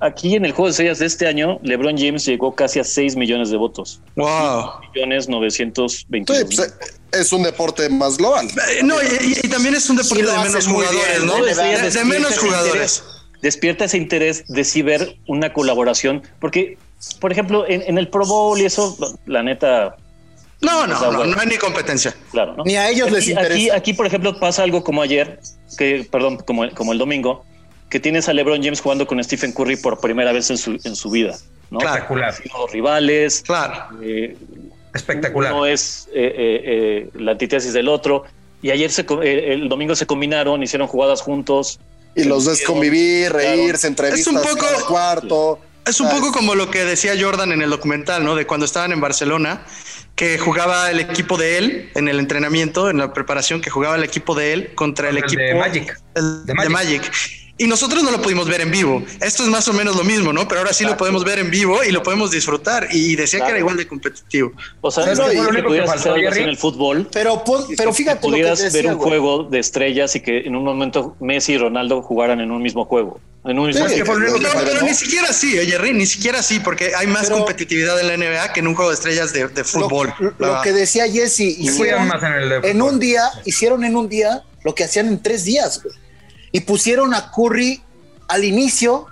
[0.00, 3.16] Aquí en el juego de estrellas de este año, LeBron James llegó casi a 6
[3.16, 4.00] millones de votos.
[4.14, 4.70] Wow.
[4.94, 6.06] Millones 922
[6.48, 6.78] Sí, pues,
[7.12, 8.46] es un deporte más global.
[8.46, 11.44] Eh, No, y, y- y también es un deporte Sí de menos jugadores, bien, ¿no?
[11.44, 12.68] De, De- de menos jugadores.
[12.68, 13.04] interés,
[13.42, 16.78] despierta ese interés de sí ver una colaboración, porque,
[17.20, 18.96] por ejemplo, en, en el Pro Bowl y eso,
[19.26, 19.96] la neta,
[20.60, 22.14] No, no, no, no hay ni competencia.
[22.32, 22.64] claro, ¿no?
[22.64, 23.52] Ni a ellos les interesa.
[23.54, 25.40] Aquí, aquí, por ejemplo, pasa algo como ayer,
[25.76, 27.44] que, perdón, como, como el domingo,
[27.88, 30.94] que tienes a LeBron James jugando con Stephen Curry por primera vez en su, en
[30.96, 31.36] su vida,
[31.70, 31.78] ¿no?
[31.78, 31.94] Claro.
[31.96, 33.98] Espectacular, Siendo rivales, Claro.
[34.02, 34.36] eh,
[34.94, 35.52] espectacular.
[35.52, 38.24] Uno es eh, eh, eh, la antítesis del otro.
[38.60, 41.78] Y ayer, se, co- eh, el domingo se combinaron, hicieron jugadas juntos.
[42.16, 45.60] Y los ves convivir, reírse, entrevistas Es un poco- cada cuarto.
[45.86, 48.34] Es un poco como lo que decía Jordan en el documental, ¿no?
[48.34, 49.62] De cuando estaban en Barcelona,
[50.14, 54.04] que jugaba el equipo de él en el entrenamiento, en la preparación, que jugaba el
[54.04, 56.00] equipo de él contra el, El equipo de Magic.
[56.14, 57.12] el De de Magic.
[57.60, 59.02] Y nosotros no lo pudimos ver en vivo.
[59.20, 60.46] Esto es más o menos lo mismo, ¿no?
[60.46, 62.86] Pero ahora sí lo podemos ver en vivo y lo podemos disfrutar.
[62.92, 64.52] Y decía que era igual de competitivo.
[64.80, 66.28] O sea, ¿Sabes no, qué y fue lo que único que pudieras faltó, hacer algo
[66.28, 66.42] así Jerry?
[66.44, 67.08] en el fútbol.
[67.12, 69.08] Pero, pon- pero que fíjate lo que pudieras ver un güey.
[69.08, 72.84] juego de estrellas y que en un momento Messi y Ronaldo jugaran en un mismo
[72.84, 73.20] juego.
[73.44, 74.70] En un mismo Sí, ¿Qué fue lo único que No, faltó?
[74.72, 78.06] pero ni siquiera así, eh, Jerry, ni siquiera así, porque hay más Pero- competitividad en
[78.06, 80.14] la NBA que en un juego de estrellas de, fútbol.
[80.38, 84.08] lo que decía Jesse, hicieron más en el de en un día, hicieron en un
[84.08, 85.94] día lo que hacían en tres días, güey.
[86.58, 87.80] Y pusieron a Curry
[88.26, 89.06] al inicio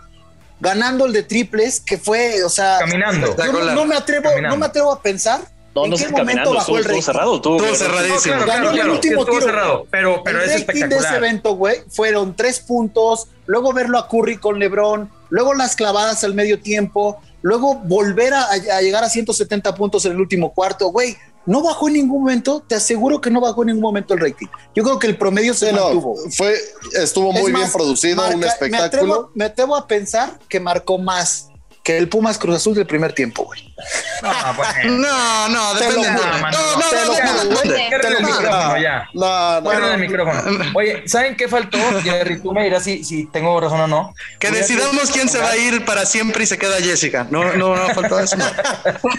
[0.59, 3.37] ganando el de triples, que fue, o sea, Caminando.
[3.37, 4.49] yo no, no me atrevo, Caminando.
[4.57, 5.43] no me atrevo a pensar
[5.77, 7.03] No, en no qué momento bajó el estuvo rating.
[7.03, 7.41] cerrado.
[7.41, 8.35] Tuvo Estuvo que- No, cerradísimo.
[8.35, 9.47] claro, Ganó claro, el claro, último estuvo tiro.
[9.53, 13.99] cerrado, pero, pero el es rating de ese evento, güey, fueron tres puntos, luego verlo
[13.99, 19.05] a Curry con LeBron, luego las clavadas al medio tiempo, luego volver a, a llegar
[19.05, 21.17] a 170 puntos en el último cuarto, güey.
[21.47, 24.49] No bajó en ningún momento, te aseguro que no bajó en ningún momento el rating.
[24.75, 26.17] Yo creo que el promedio se no, mantuvo.
[26.37, 26.55] fue,
[27.01, 28.85] estuvo Es muy más, bien producido, marca- un Me espectáculo.
[29.15, 31.49] atrevo, me atrevo a pensar que marcó más
[31.87, 33.73] que el Pumas Cruz Azul del primer tiempo, güey.
[34.21, 34.99] No, bueno.
[34.99, 36.21] No, no, Te lo depende.
[36.21, 39.09] No, no, no, no, no, el micrófono ya.
[39.15, 39.95] No, no, Cierren no.
[39.95, 40.65] el micrófono.
[40.75, 42.43] Oye, ¿saben qué faltó, Jerry?
[42.43, 44.15] Tú me dirás si, si tengo razón o no.
[44.41, 47.29] Que decidamos quién se va a ir para siempre y se queda Jessica.
[47.31, 48.37] No, no, no, faltó eso.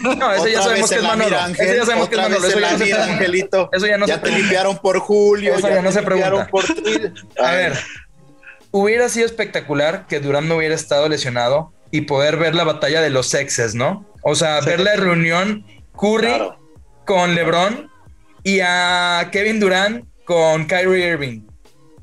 [0.01, 1.37] No, eso ya sabemos que es Manolo.
[1.57, 2.47] Eso ya sabemos que es Manolo.
[2.47, 3.03] Eso ya no.
[3.13, 3.69] Angelito.
[3.71, 6.45] Eso ya no ya se te limpiaron por Julio, Eso ya, no te se limpiaron
[6.47, 7.21] pregunta.
[7.39, 7.79] A ver,
[8.71, 13.09] hubiera sido espectacular que Durán no hubiera estado lesionado y poder ver la batalla de
[13.09, 14.05] los sexes, ¿no?
[14.23, 15.65] O sea, ver la reunión
[15.99, 16.59] Curry Claro.
[17.05, 17.89] con LeBron
[18.43, 21.41] y a Kevin Durant con Kyrie Irving.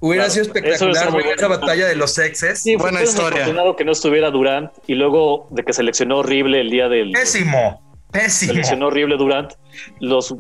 [0.01, 2.63] Hubiera Claro, sido es espectacular muy ver esa batalla de los sexes.
[2.63, 3.45] Sí, Buena historia.
[3.77, 7.13] que no estuviera Durant y luego de que seleccionó horrible el día del.
[7.13, 7.83] Pésimo,
[8.13, 8.53] pésimo.
[8.53, 9.53] Seleccionó horrible Durant.
[10.01, 10.35] Los,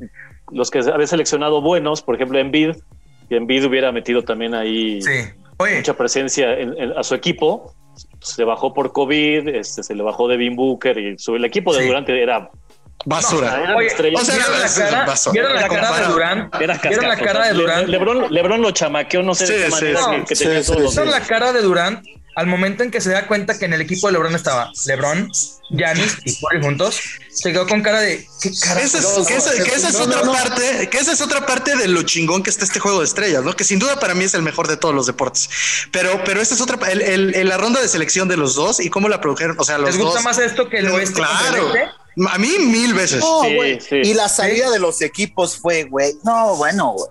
[0.52, 2.76] los que había seleccionado buenos, por ejemplo, Embiid,
[3.30, 5.10] y Embiid hubiera metido también ahí Sí.
[5.56, 7.73] Oye, mucha presencia en- en- a su equipo.
[8.24, 11.80] Se bajó por COVID, este, se le bajó Devin Booker y su, el equipo de
[11.80, 11.86] Sí.
[11.86, 12.50] Durant era,
[13.04, 13.62] Basura.
[13.62, 14.18] era Oye, estrella.
[14.20, 15.32] o sea, ¿vieron la cara, basura.
[15.32, 17.88] ¿vieron la Era cara de era ¿Vieron la cara de Durant?
[17.88, 20.10] Lebron, Lebron lo chamaqueó, no sé Sí, de qué sí, manera sí.
[20.10, 20.94] que, que Sí, tenía sí, todos.
[20.94, 22.04] ¿Vieron la cara de Durant
[22.36, 25.30] al momento en que se da cuenta que en el equipo de LeBron estaba LeBron,
[25.70, 27.00] Giannis y Curry juntos?
[27.30, 28.80] Se quedó con cara de ¿qué cara?
[28.80, 30.32] Esa es, que esa, que esa es No, no, otra no.
[30.32, 33.42] parte, que esa es otra parte de lo chingón que está este juego de estrellas,
[33.44, 33.54] ¿no?
[33.54, 35.48] Que sin duda para mí es el mejor de todos los deportes.
[35.92, 38.80] Pero, pero esta es otra, el, el- el- la ronda de selección de los dos
[38.80, 40.24] y cómo la produjeron, o sea, los ¿Les gusta dos.
[40.24, 41.20] más esto que el oeste?
[41.20, 41.68] el Claro.
[41.74, 41.90] este?
[42.32, 43.20] A mí mil veces.
[43.20, 43.80] No, Sí, güey.
[43.80, 43.96] sí.
[44.04, 46.14] Y la salida de los equipos fue, güey.
[46.22, 47.08] No, bueno, güey.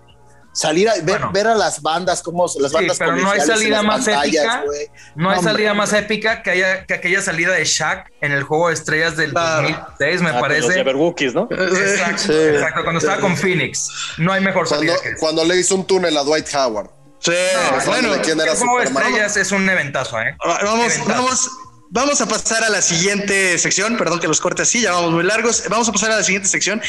[0.55, 1.31] salir a ver, Bueno.
[1.33, 4.61] ver a las bandas, como las Sí, bandas pero no hay salida más épica.
[4.63, 4.87] güey.
[5.15, 5.73] No hay salida hombre.
[5.73, 9.31] más épica que, haya, que aquella salida de Shaq en el juego de estrellas del
[9.31, 9.63] Claro.
[9.67, 10.73] 2006, me Ah, con Los parece.
[10.79, 11.47] Jabberwockies, ¿no?
[11.49, 12.33] Exacto, Sí.
[12.33, 13.89] exacto, cuando estaba con Phoenix.
[14.19, 15.17] No hay mejor Cuando, salida que esa.
[15.19, 16.89] cuando le hizo un túnel a Dwight Howard.
[17.17, 20.35] Sí, No, bueno, ¿de quién era el juego de estrellas es un eventazo, ¿eh?
[20.45, 21.19] vamos, Qué ventaja.
[21.21, 21.49] vamos,
[21.93, 23.95] vamos a pasar a la siguiente sección.
[23.97, 25.63] Perdón que los corte así, ya vamos muy largos.
[25.69, 26.81] Vamos a pasar a la siguiente sección.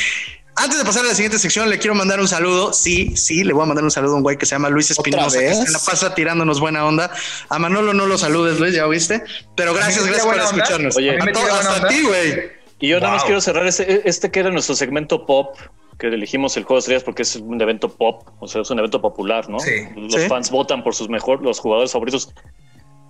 [0.57, 2.73] Antes de pasar a la siguiente sección, le quiero mandar un saludo.
[2.73, 4.91] Sí, sí, le voy a mandar un saludo a un güey que se llama Luis
[4.91, 7.11] Espinosa, que se la pasa tirándonos buena onda.
[7.49, 9.23] A Manolo no lo saludes, Luis, ya oíste.
[9.57, 10.45] Pero gracias, ¿A mí me gracias por onda?
[10.45, 10.97] escucharnos.
[10.97, 12.53] Oye, a ¿a mí me to- tira buena hasta a ti, güey.
[12.79, 15.57] Y yo nada más quiero cerrar este, este que era nuestro segmento pop,
[15.99, 18.79] que elegimos el Juego de Estrellas porque es un evento pop, o sea, es un
[18.79, 19.59] evento popular, ¿no?
[19.59, 19.71] Sí.
[19.97, 20.29] Los Sí.
[20.29, 22.33] fans votan por sus mejores, los jugadores favoritos.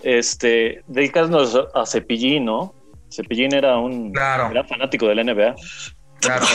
[0.04, 2.74] Este, dedicarnos a Cepillín, ¿no?
[3.10, 4.50] Cepillín era un Claro.
[4.50, 5.54] gran fanático de la NBA.
[6.20, 6.46] Claro.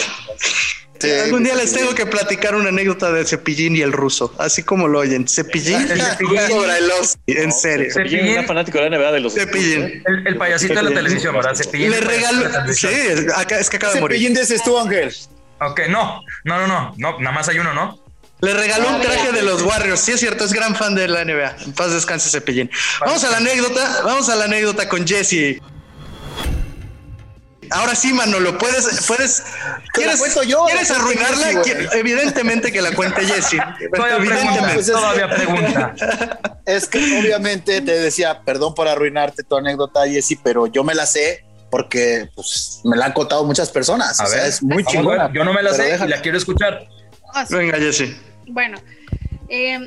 [1.00, 4.64] Sí, Algún día les tengo que platicar una anécdota de Cepillín y el ruso, así
[4.64, 5.28] como lo oyen.
[5.30, 6.41] Cepillín y El Cepillín.
[6.50, 6.91] sobre el
[7.28, 7.52] En ¿no?
[7.56, 7.88] serio.
[7.93, 8.28] Cepillín, Cepillín.
[8.38, 10.04] era fanático de la NBA de los Cepillín.
[10.06, 11.56] El, el payasito de la televisión, ¿verdad?
[11.56, 11.91] Cepillín.
[11.91, 12.50] Le regaló.
[12.68, 12.88] de Sí,
[13.34, 14.18] acá, es que acaba de morir.
[14.20, 15.14] Cepillín dices tú, Ángel.
[15.62, 17.97] Ok, no, no, no, no, no, nada más hay uno, ¿no?
[18.42, 20.00] Le regaló un traje de los Warriors.
[20.00, 21.56] Sí, es cierto, es gran fan de la NBA.
[21.66, 22.70] En paz descanse Cepillín.
[23.02, 24.02] Vamos a la anécdota.
[24.04, 25.62] Vamos a la anécdota con Jesse.
[27.72, 29.44] Ahora sí, Manolo, puedes, puedes.
[29.64, 31.62] La ¿Quieres, yo, ¿quieres arruinarla?
[31.94, 33.58] Evidentemente que la cuente Jesse.
[33.94, 34.80] Todavía Evidentemente.
[34.80, 35.94] Es- todavía pregunta.
[36.66, 41.06] Es que obviamente te decía, perdón por arruinarte tu anécdota, Jessy, pero yo me la
[41.06, 44.20] sé porque pues, me la han contado muchas personas.
[44.20, 45.32] A o sea, ver, es muy chingona.
[45.34, 46.88] Yo no me la sé y la quiero escuchar.
[47.50, 48.16] Venga, Jesse.
[48.50, 48.78] Bueno,
[49.47, 49.80] eh,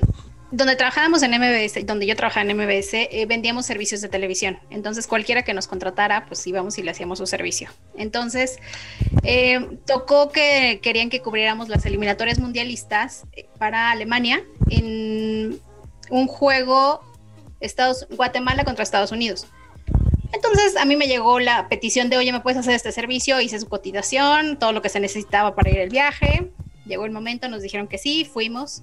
[0.52, 4.58] donde trabajábamos en MBS, donde yo trabajaba en MBS, eh, vendíamos servicios de televisión.
[4.70, 7.70] Entonces, cualquiera que nos contratara, pues íbamos y le hacíamos su servicio.
[7.96, 8.58] Entonces,
[9.24, 13.24] eh, tocó que querían que cubriéramos las eliminatorias mundialistas
[13.58, 15.58] para Alemania en
[16.10, 17.00] un juego
[17.60, 19.46] Estados, Guatemala contra Estados Unidos.
[20.32, 23.40] Entonces a mí me llegó la petición de, oye, ¿me puedes hacer este servicio?
[23.40, 26.50] Hice su cotización, todo lo que se necesitaba para ir el viaje.
[26.86, 28.82] Llegó el momento, nos dijeron que sí, fuimos.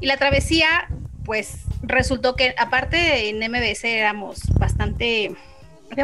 [0.00, 0.88] Y la travesía,
[1.24, 5.34] pues resultó que aparte en MBS éramos bastante...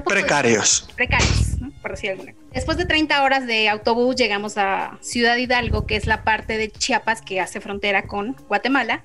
[0.04, 0.88] Precarios.
[0.94, 1.72] precarios, ¿no?
[1.82, 2.34] por decir alguna.
[2.52, 6.70] Después de 30 horas de autobús llegamos a Ciudad Hidalgo, que es la parte de
[6.70, 9.04] Chiapas que hace frontera con Guatemala.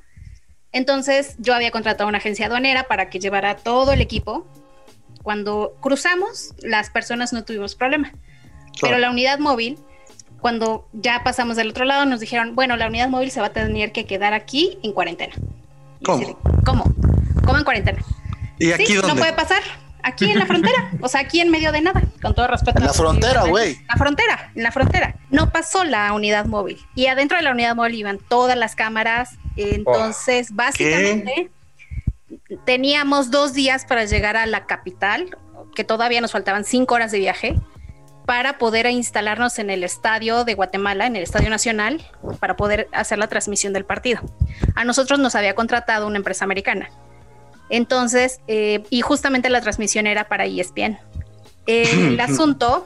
[0.72, 4.48] Entonces yo había contratado una agencia aduanera para que llevara todo el equipo.
[5.24, 8.14] Cuando cruzamos, las personas no tuvimos problema.
[8.80, 9.80] Pero la unidad móvil,
[10.48, 13.50] cuando ya pasamos del otro lado, nos dijeron, bueno, la unidad móvil se va a
[13.52, 15.36] tener que quedar aquí en cuarentena.
[16.00, 16.24] Y ¿Cómo?
[16.24, 16.86] así ¿Cómo?
[17.44, 18.00] ¿Cómo en cuarentena?
[18.58, 19.10] ¿Y aquí sí, dónde?
[19.10, 19.62] no puede pasar.
[20.04, 22.80] Aquí en la frontera, o sea, aquí en medio de nada, con todo respeto.
[22.80, 23.78] En la frontera, güey.
[23.90, 25.16] La frontera, en la frontera.
[25.32, 26.80] No pasó la unidad móvil.
[26.96, 29.32] Y adentro de la unidad móvil iban todas las cámaras.
[29.58, 31.52] Entonces, básicamente,
[32.66, 35.38] teníamos dos días para llegar a la capital,
[35.76, 37.60] que todavía nos faltaban cinco horas de viaje,
[38.28, 42.06] para poder instalarnos en el estadio de Guatemala, en el Estadio Nacional,
[42.42, 44.20] para poder hacer la transmisión del partido.
[44.76, 46.90] A nosotros nos había contratado una empresa americana.
[47.70, 51.00] Entonces, eh, y justamente la transmisión era para ESPN.
[51.68, 52.86] El asunto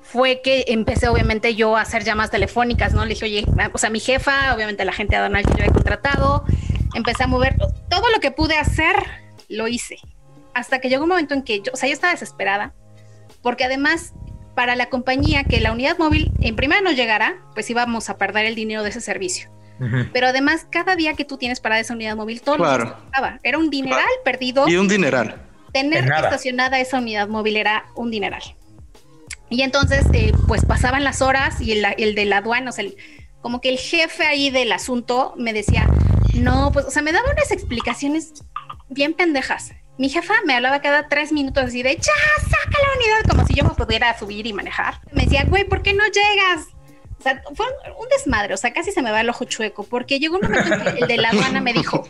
[0.00, 3.04] fue que empecé obviamente yo a hacer llamadas telefónicas, ¿no?
[3.04, 6.44] Le dije, oye, o sea, mi jefa, obviamente la gente aduanal que yo había contratado,
[6.94, 7.56] empecé a mover
[7.88, 8.94] todo lo que pude hacer,
[9.48, 9.96] lo hice.
[10.54, 12.74] Hasta que llegó un momento en que yo, o sea, yo estaba desesperada,
[13.42, 14.12] porque además
[14.56, 18.46] para la compañía que la unidad móvil en primera no llegara, pues íbamos a perder
[18.46, 19.48] el dinero de ese servicio.
[20.12, 22.84] Pero además, cada día que tú tienes para esa unidad móvil, todo Claro.
[22.86, 23.38] lo que costaba.
[23.42, 24.66] Era un dineral perdido.
[24.66, 25.36] Y un dineral.
[25.72, 28.42] Tener estacionada esa unidad móvil era un dineral.
[29.50, 32.84] Y entonces, eh, pues pasaban las horas y el, el de la aduana, o sea,
[32.86, 32.96] el-
[33.42, 35.86] como que el jefe ahí del asunto me decía,
[36.34, 38.32] no, pues, o sea, me daba unas explicaciones
[38.88, 39.72] bien pendejas.
[39.98, 43.54] Mi jefa me hablaba cada tres minutos así de, ya, saca la unidad, como si
[43.54, 45.00] yo me pudiera subir y manejar.
[45.12, 46.66] Me decía, güey, ¿por qué no llegas?
[47.18, 47.66] O sea, fue
[47.98, 50.74] un, desmadre, o sea, casi se me va el ojo chueco, porque llegó un momento
[50.74, 52.06] en que el de la aduana me dijo,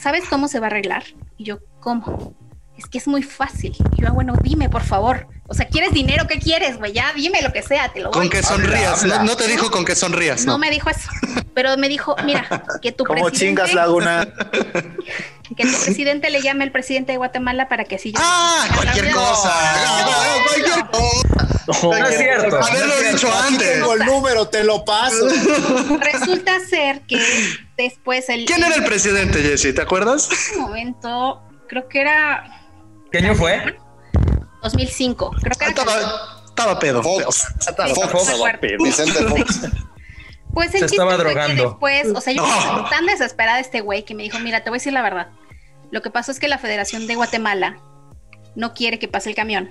[0.00, 1.04] ¿sabes cómo se va a arreglar?
[1.36, 2.34] Y yo, ¿cómo?
[2.78, 3.76] Es que es muy fácil.
[3.96, 5.28] Y yo, "Ah, bueno, dime, por favor.
[5.46, 6.26] O sea, ¿quieres dinero?
[6.26, 6.92] ¿Qué quieres, güey?
[6.94, 8.10] Ya, dime lo que sea, te lo.
[8.10, 9.04] Con que sonrías.
[9.04, 10.46] No, no te dijo con que sonrías.
[10.46, 10.58] No No.
[10.58, 11.10] me dijo eso,
[11.54, 14.26] pero me dijo, mira, que tu Como presidente, chingas, Laguna.
[15.56, 19.10] que tu presidente le llame al presidente de Guatemala para que así yo Ah, cualquier
[19.12, 19.52] cosa.
[20.46, 21.48] Cualquier cosa.
[21.66, 22.56] No es cierto.
[22.62, 23.72] Haberlo no dicho antes.
[23.74, 25.28] tengo el número, te lo paso.
[26.00, 27.20] Resulta ser que
[27.76, 29.74] después el ¿Quién era el presidente, Jesse?
[29.74, 30.28] ¿Te acuerdas?
[30.30, 32.44] ese momento, creo que era
[33.10, 33.76] ¿Qué año fue?
[34.62, 37.02] 2005, creo que era Estaba, estaba pedo.
[37.02, 37.46] Fox.
[37.60, 38.58] Estaba-.
[38.78, 39.60] Vicente Fox.
[40.54, 41.62] Pues el Se chiste estaba fue que drogando.
[41.70, 42.58] después, o sea, yo No.
[42.58, 45.00] estaba tan desesperada de este güey que me dijo, mira, te voy a decir la
[45.00, 45.28] verdad.
[45.92, 47.78] Lo que pasó es que la Federación de Guatemala
[48.56, 49.70] no quiere que pase el camión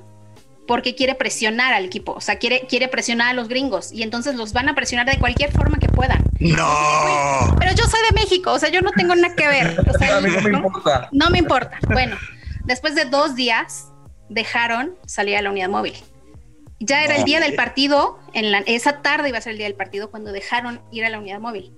[0.67, 4.35] porque quiere presionar al equipo, o sea, quiere, quiere presionar a los gringos y entonces
[4.35, 6.23] los van a presionar de cualquier forma que puedan.
[6.39, 7.55] No.
[7.59, 9.77] Pero yo soy de México, o sea, yo no tengo nada que ver.
[9.85, 11.09] O sea, A mí no me importa.
[11.11, 11.77] No me importa.
[11.91, 12.15] Bueno,
[12.63, 13.91] después de dos días
[14.29, 15.95] dejaron salir a la unidad móvil.
[16.79, 19.67] Ya era el día del partido, en la, esa tarde iba a ser el día
[19.67, 21.73] del partido cuando dejaron ir a la unidad móvil.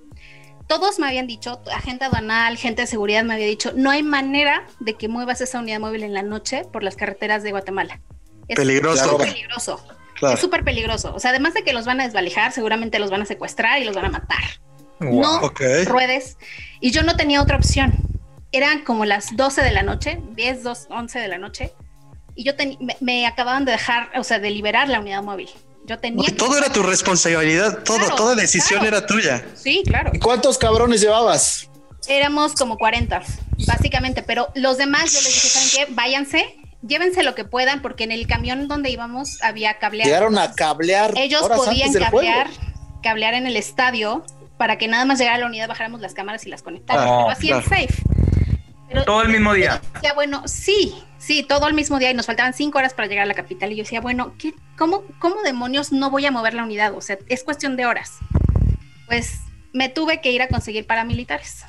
[0.66, 4.66] Todos me habían dicho, agente aduanal, gente de seguridad me había dicho, no hay manera
[4.80, 8.00] de que muevas esa unidad móvil en la noche por las carreteras de Guatemala.
[8.48, 9.10] Es Peligroso.
[9.10, 9.86] súper peligroso.
[10.18, 10.34] Claro.
[10.34, 11.14] Es súper peligroso.
[11.14, 13.84] O sea, además de que los van a desvalijar, seguramente los van a secuestrar y
[13.84, 14.42] los van a matar
[15.00, 15.20] Wow.
[15.22, 15.52] no
[15.86, 16.38] ruedes.
[16.80, 17.92] Y yo no tenía otra opción.
[18.52, 21.72] Eran como las 12 de la noche, 10, 2, 11 de la noche.
[22.36, 25.50] Y yo me, me acababan de dejar, o sea, de liberar la unidad móvil.
[25.86, 26.28] Yo tenía...
[26.28, 28.96] Uy, todo era tu responsabilidad, todo, Claro, toda decisión claro.
[28.96, 29.44] era tuya.
[29.54, 30.10] Sí, claro.
[30.14, 31.68] ¿Y cuántos cabrones llevabas?
[32.08, 33.22] Éramos como 40,
[33.66, 34.22] básicamente.
[34.22, 35.94] Pero los demás, yo les dije, ¿saben qué?
[35.94, 36.56] Váyanse,
[36.86, 40.08] llévense lo que puedan, porque en el camión donde íbamos había cableado.
[40.08, 41.12] Llegaron a cablear.
[41.16, 42.72] Ellos horas podían antes del cablear, juego.
[43.02, 44.24] cablear en el estadio
[44.58, 47.10] para que nada más llegara a la unidad, bajáramos las cámaras y las conectáramos.
[47.10, 47.86] Ah, pero así en claro.
[47.86, 48.02] safe.
[48.94, 49.80] Pero Todo el mismo día.
[50.14, 53.26] bueno, sí, sí, todo el mismo día y nos faltaban cinco horas para llegar a
[53.26, 53.72] la capital.
[53.72, 56.94] Y yo decía, bueno, ¿qué, cómo, ¿cómo demonios no voy a mover la unidad?
[56.94, 58.12] O sea, es cuestión de horas.
[59.06, 59.32] Pues
[59.72, 61.64] me tuve que ir a conseguir paramilitares.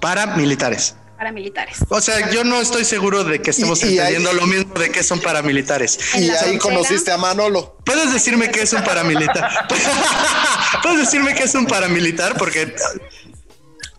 [0.00, 0.96] Paramilitares.
[1.18, 1.78] Paramilitares.
[1.90, 4.72] O sea, yo no estoy seguro de que estemos Y- y entendiendo ahí- lo mismo
[4.74, 6.14] de que son paramilitares.
[6.16, 7.76] Y la ahí conociste a Manolo.
[7.84, 9.68] ¿Puedes decirme qué es un paramilitar?
[10.82, 12.38] ¿Puedes decirme qué es un paramilitar?
[12.38, 12.74] Porque,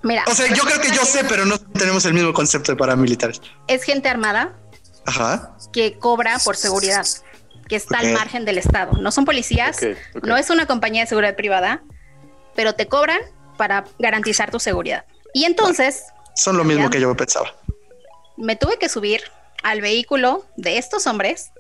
[0.04, 2.76] Mira, o sea, yo creo que yo sé, pero no tenemos el mismo concepto de
[2.78, 3.41] paramilitares.
[3.68, 4.54] es gente armada
[5.06, 5.56] Ajá.
[5.72, 7.06] que cobra por seguridad,
[7.68, 8.93] que está al margen del Estado.
[8.99, 9.78] No son policías,
[10.24, 11.84] no es una compañía de seguridad privada,
[12.56, 13.22] pero te cobran
[13.58, 15.06] para garantizar tu seguridad.
[15.34, 16.04] Y entonces
[16.36, 16.89] Son lo mismo Ya.
[16.89, 17.54] que yo pensaba.
[18.38, 19.22] me tuve que subir
[19.64, 21.52] al vehículo de estos hombres,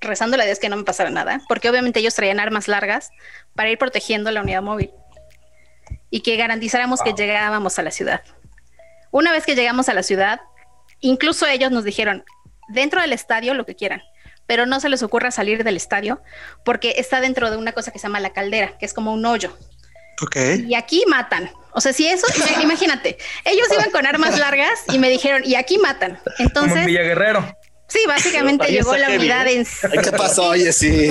[0.00, 3.10] rezándole a Dios que no me pasara nada, porque obviamente ellos traían armas largas
[3.54, 4.90] para ir protegiendo la unidad móvil
[6.10, 8.22] y que garantizáramos que llegábamos a la ciudad.
[9.10, 10.40] Una vez que llegamos a la ciudad,
[11.00, 12.24] incluso ellos nos dijeron,
[12.68, 14.02] dentro del estadio lo que quieran,
[14.46, 16.20] pero no se les ocurra salir del estadio
[16.64, 19.24] porque está dentro de una cosa que se llama la caldera, que es como un
[19.24, 19.56] hoyo.
[20.22, 20.36] Ok.
[20.66, 21.50] Y aquí matan.
[21.72, 25.54] O sea, si eso, ima- imagínate, ellos iban con armas largas y me dijeron, y
[25.54, 26.16] aquí matan.
[26.16, 27.56] Como en Entonces, Villa Guerrero.
[27.90, 29.64] Sí, básicamente llegó la heavy, unidad ¿eh?
[29.82, 30.02] en...
[30.02, 30.48] ¿Qué pasó?
[30.48, 31.10] Oye, sí.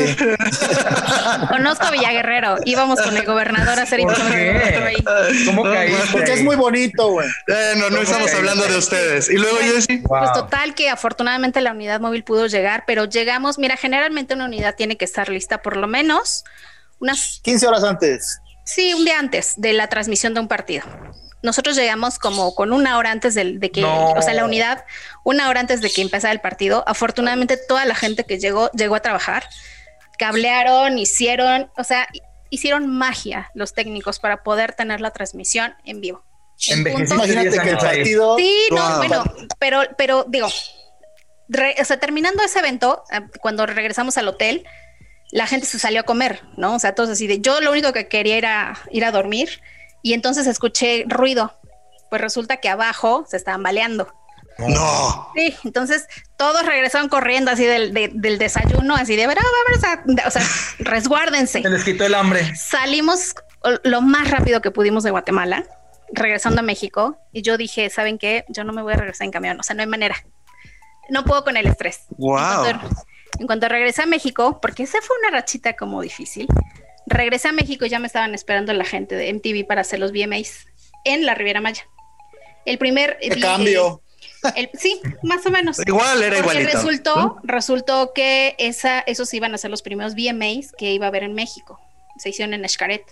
[1.49, 4.83] Conozco a Villaguerrero, íbamos con el gobernador a hacer ¿Por qué?
[4.85, 5.45] ahí.
[5.45, 6.07] ¿Cómo caíste?
[6.11, 7.27] Porque es muy bonito, güey.
[7.47, 9.29] Eh, no, no estamos hablando de ustedes.
[9.29, 9.97] Y luego Jessy.
[9.97, 10.19] Wow.
[10.19, 14.75] Pues total que afortunadamente la unidad móvil pudo llegar, pero llegamos, mira, generalmente una unidad
[14.75, 16.43] tiene que estar lista por lo menos
[16.99, 18.39] unas 15 horas antes.
[18.65, 20.85] Sí, un día antes de la transmisión de un partido.
[21.41, 24.11] Nosotros llegamos como con una hora antes del- de, que, No.
[24.11, 24.83] o sea, la unidad,
[25.23, 26.83] una hora antes de que empezara el partido.
[26.87, 29.47] Afortunadamente, toda la gente que llegó, llegó a trabajar,
[30.17, 32.07] cablearon, hicieron, o sea,
[32.49, 36.23] hicieron magia los técnicos para poder tener la transmisión en vivo.
[36.67, 38.35] En Imagínate 10 que el partido.
[38.37, 38.97] Sí, no, Wow.
[38.97, 39.23] bueno,
[39.59, 40.49] pero, pero digo,
[41.47, 44.65] re- o sea, terminando ese evento, eh, cuando regresamos al hotel,
[45.31, 46.75] la gente se salió a comer, ¿no?
[46.75, 49.61] O sea, todos así de, yo lo único que quería era ir a dormir
[50.01, 51.53] y entonces escuché ruido.
[52.09, 54.11] Pues resulta que abajo se estaban baleando.
[54.57, 55.29] No.
[55.35, 60.43] Sí, entonces todos regresaron corriendo así del, de- del desayuno, así de, o sea,
[60.79, 61.61] resguárdense.
[61.61, 62.55] Se les quitó el hambre.
[62.55, 63.35] Salimos
[63.83, 65.65] lo más rápido que pudimos de Guatemala,
[66.11, 68.43] regresando a México, y yo dije, ¿saben qué?
[68.49, 70.15] Yo no me voy a regresar en camión, o sea, no hay manera.
[71.09, 72.01] No puedo con el estrés.
[72.17, 72.37] Wow.
[72.65, 72.89] En cuanto,
[73.39, 76.47] en cuanto regresé a México, porque esa fue una rachita como difícil,
[77.09, 80.11] regresé a México y ya me estaban esperando la gente de MTV para hacer los
[80.11, 80.67] VMAs
[81.05, 81.83] en la Riviera Maya.
[82.65, 83.17] El primer...
[83.21, 84.01] Vi- cambio.
[84.55, 85.79] el- sí, más o menos.
[85.85, 86.77] Igual era Porque igualito.
[86.77, 91.23] resultó, resultó que esa, esos iban a ser los primeros VMAs que iba a haber
[91.23, 91.79] en México.
[92.17, 93.03] Se hicieron en Xcaret.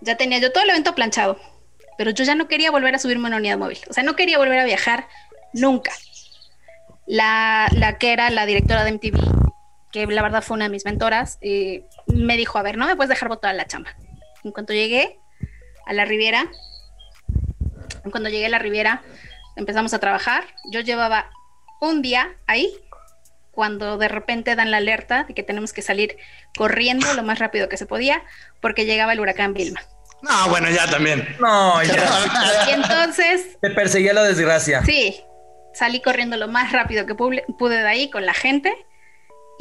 [0.00, 1.38] Ya tenía yo todo el evento planchado,
[1.98, 3.78] pero yo ya no quería volver a subirme a una unidad móvil.
[3.88, 5.06] O sea, no quería volver a viajar
[5.52, 5.92] nunca.
[7.06, 9.18] La, la que era la directora de MTV,
[9.92, 12.96] que la verdad fue una de mis mentoras, eh, me dijo, a ver, no me
[12.96, 13.94] puedes dejar botada la chamba.
[14.44, 15.18] En cuanto llegué
[15.86, 16.46] a la Riviera,
[18.04, 19.02] en cuando llegué a la Riviera,
[19.56, 20.44] empezamos a trabajar.
[20.70, 21.30] Yo llevaba
[21.80, 22.72] un día ahí
[23.50, 26.16] cuando de repente dan la alerta de que tenemos que salir
[26.56, 28.22] corriendo lo más rápido que se podía
[28.60, 29.80] porque llegaba el huracán Vilma.
[30.22, 31.26] No, bueno, ya también.
[31.40, 31.94] No, ya.
[32.68, 34.84] Y entonces, Te perseguía la desgracia.
[34.84, 35.20] sí,
[35.74, 38.74] salí corriendo lo más rápido que pude pude de ahí con la gente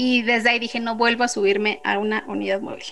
[0.02, 2.86] y desde ahí dije no vuelvo a subirme a una unidad móvil.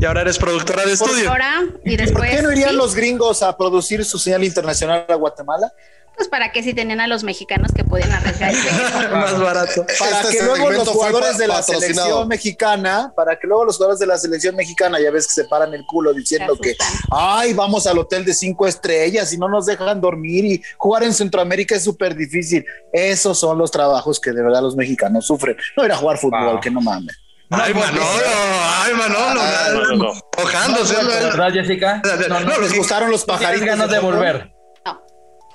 [0.00, 1.30] Y ahora eres productora de estudio.
[1.30, 2.30] Ahora y ¿Por después.
[2.30, 5.72] qué no irían sí, los gringos a producir su señal internacional a Guatemala?
[6.18, 8.68] Pues para que si tenían a los mexicanos que podían arriesgarse.
[9.12, 9.86] Más barato.
[9.98, 14.00] Para Este que luego los jugadores de la selección mexicana, para que luego los jugadores
[14.00, 16.76] de la selección mexicana, ya ves que se paran el culo diciendo que,
[17.12, 21.14] ay, vamos al hotel de cinco estrellas y no nos dejan dormir y jugar en
[21.14, 22.66] Centroamérica es súper difícil.
[22.92, 25.56] Esos son los trabajos que de verdad los mexicanos sufren.
[25.76, 26.60] No ir a jugar fútbol, Wow.
[26.60, 27.16] que no mames.
[27.50, 29.40] Ay, Manolo, ay, Manolo.
[29.40, 30.12] Ah, no, no, no.
[30.36, 30.94] Mojándose.
[30.96, 32.02] ¿Verdad, Jessica?
[32.28, 33.66] No, no, les gustaron los ¿Tienes pajaritos.
[33.68, 34.52] ganas de volver?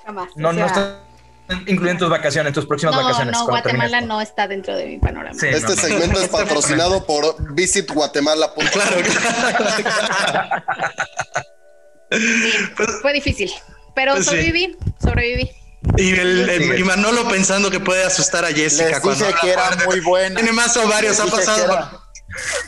[0.04, 0.28] No, jamás.
[0.36, 1.00] No, O no está
[1.66, 3.32] incluido en tus vacaciones, tus próximas no, vacaciones.
[3.32, 5.38] no, Guatemala no está dentro de mi panorama.
[5.38, 5.80] Sí, Este no, no.
[5.82, 8.64] segmento es patrocinado por visitguatemala.com.
[8.72, 8.96] Claro.
[12.10, 12.22] Sí,
[13.02, 13.50] fue difícil,
[13.94, 14.30] pero Pues sí.
[14.30, 15.50] sobreviví, sobreviví.
[15.98, 19.50] Y, el, el- y Manolo pensando que puede asustar a Jessica Les cuando dije que
[19.52, 20.36] era muy buena.
[20.36, 21.64] Tiene más ovarios, ha pasado.
[21.64, 21.90] era-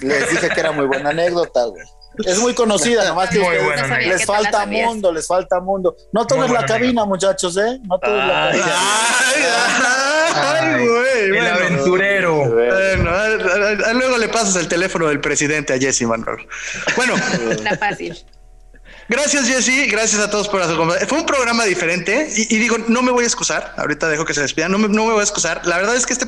[0.01, 1.83] Les dije que era muy buena anécdota, güey.
[2.24, 5.97] Es muy conocida, nomás que Muy ustedes- No les que falta mundo, les falta mundo.
[6.12, 7.78] No todo Muy es la cabina, muchachos, ¿eh?
[7.84, 8.66] No todo es la cabina.
[8.66, 11.18] Ay, ay, Ay, güey.
[11.24, 11.55] El bueno.
[11.55, 12.36] aventurero.
[12.51, 16.43] Bueno, a- a- a- luego le pasas el teléfono del presidente a Jessy Manolo.
[16.97, 17.14] Bueno,
[17.51, 18.16] Está fácil.
[19.09, 21.06] gracias Jessy, gracias a todos por su compañía.
[21.06, 24.34] Fue un programa diferente y, y digo, no me voy a excusar, ahorita dejo que
[24.34, 25.62] se despidan, no me, no me voy a excusar.
[25.66, 26.26] La verdad es que este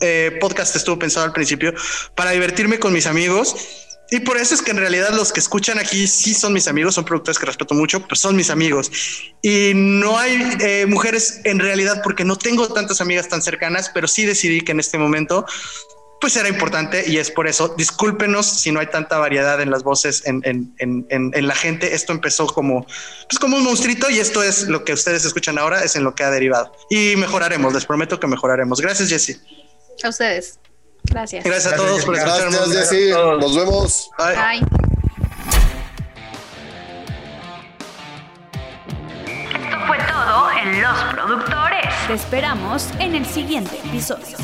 [0.00, 1.74] eh, podcast estuvo pensado al principio
[2.14, 3.54] para divertirme con mis amigos
[4.10, 6.94] y por eso es que en realidad los que escuchan aquí sí son mis amigos,
[6.94, 8.90] son productores que respeto mucho, pero son mis amigos.
[9.42, 14.08] Y no hay eh, mujeres en realidad porque no tengo tantas amigas tan cercanas, pero
[14.08, 15.46] sí decidí que en este momento
[16.20, 17.74] pues era importante y es por eso.
[17.78, 21.94] Discúlpenos si no hay tanta variedad en las voces en, en- en- en- la gente.
[21.94, 22.84] Esto empezó como,
[23.28, 26.14] pues como un monstruito y esto es lo que ustedes escuchan ahora, es en lo
[26.14, 26.72] que ha derivado.
[26.90, 28.82] Y mejoraremos, les prometo que mejoraremos.
[28.82, 29.40] Gracias, Jesse.
[30.02, 30.58] A ustedes.
[31.04, 31.44] Gracias.
[31.44, 32.68] Gracias a Gracias, todos por escucharnos.
[32.70, 33.10] Gracias, Jessy.
[33.10, 34.10] Nos vemos.
[34.18, 34.34] Bye.
[34.36, 34.66] Bye.
[39.54, 41.94] Esto fue todo en Los Productores.
[42.06, 44.36] Te esperamos en el siguiente episodio.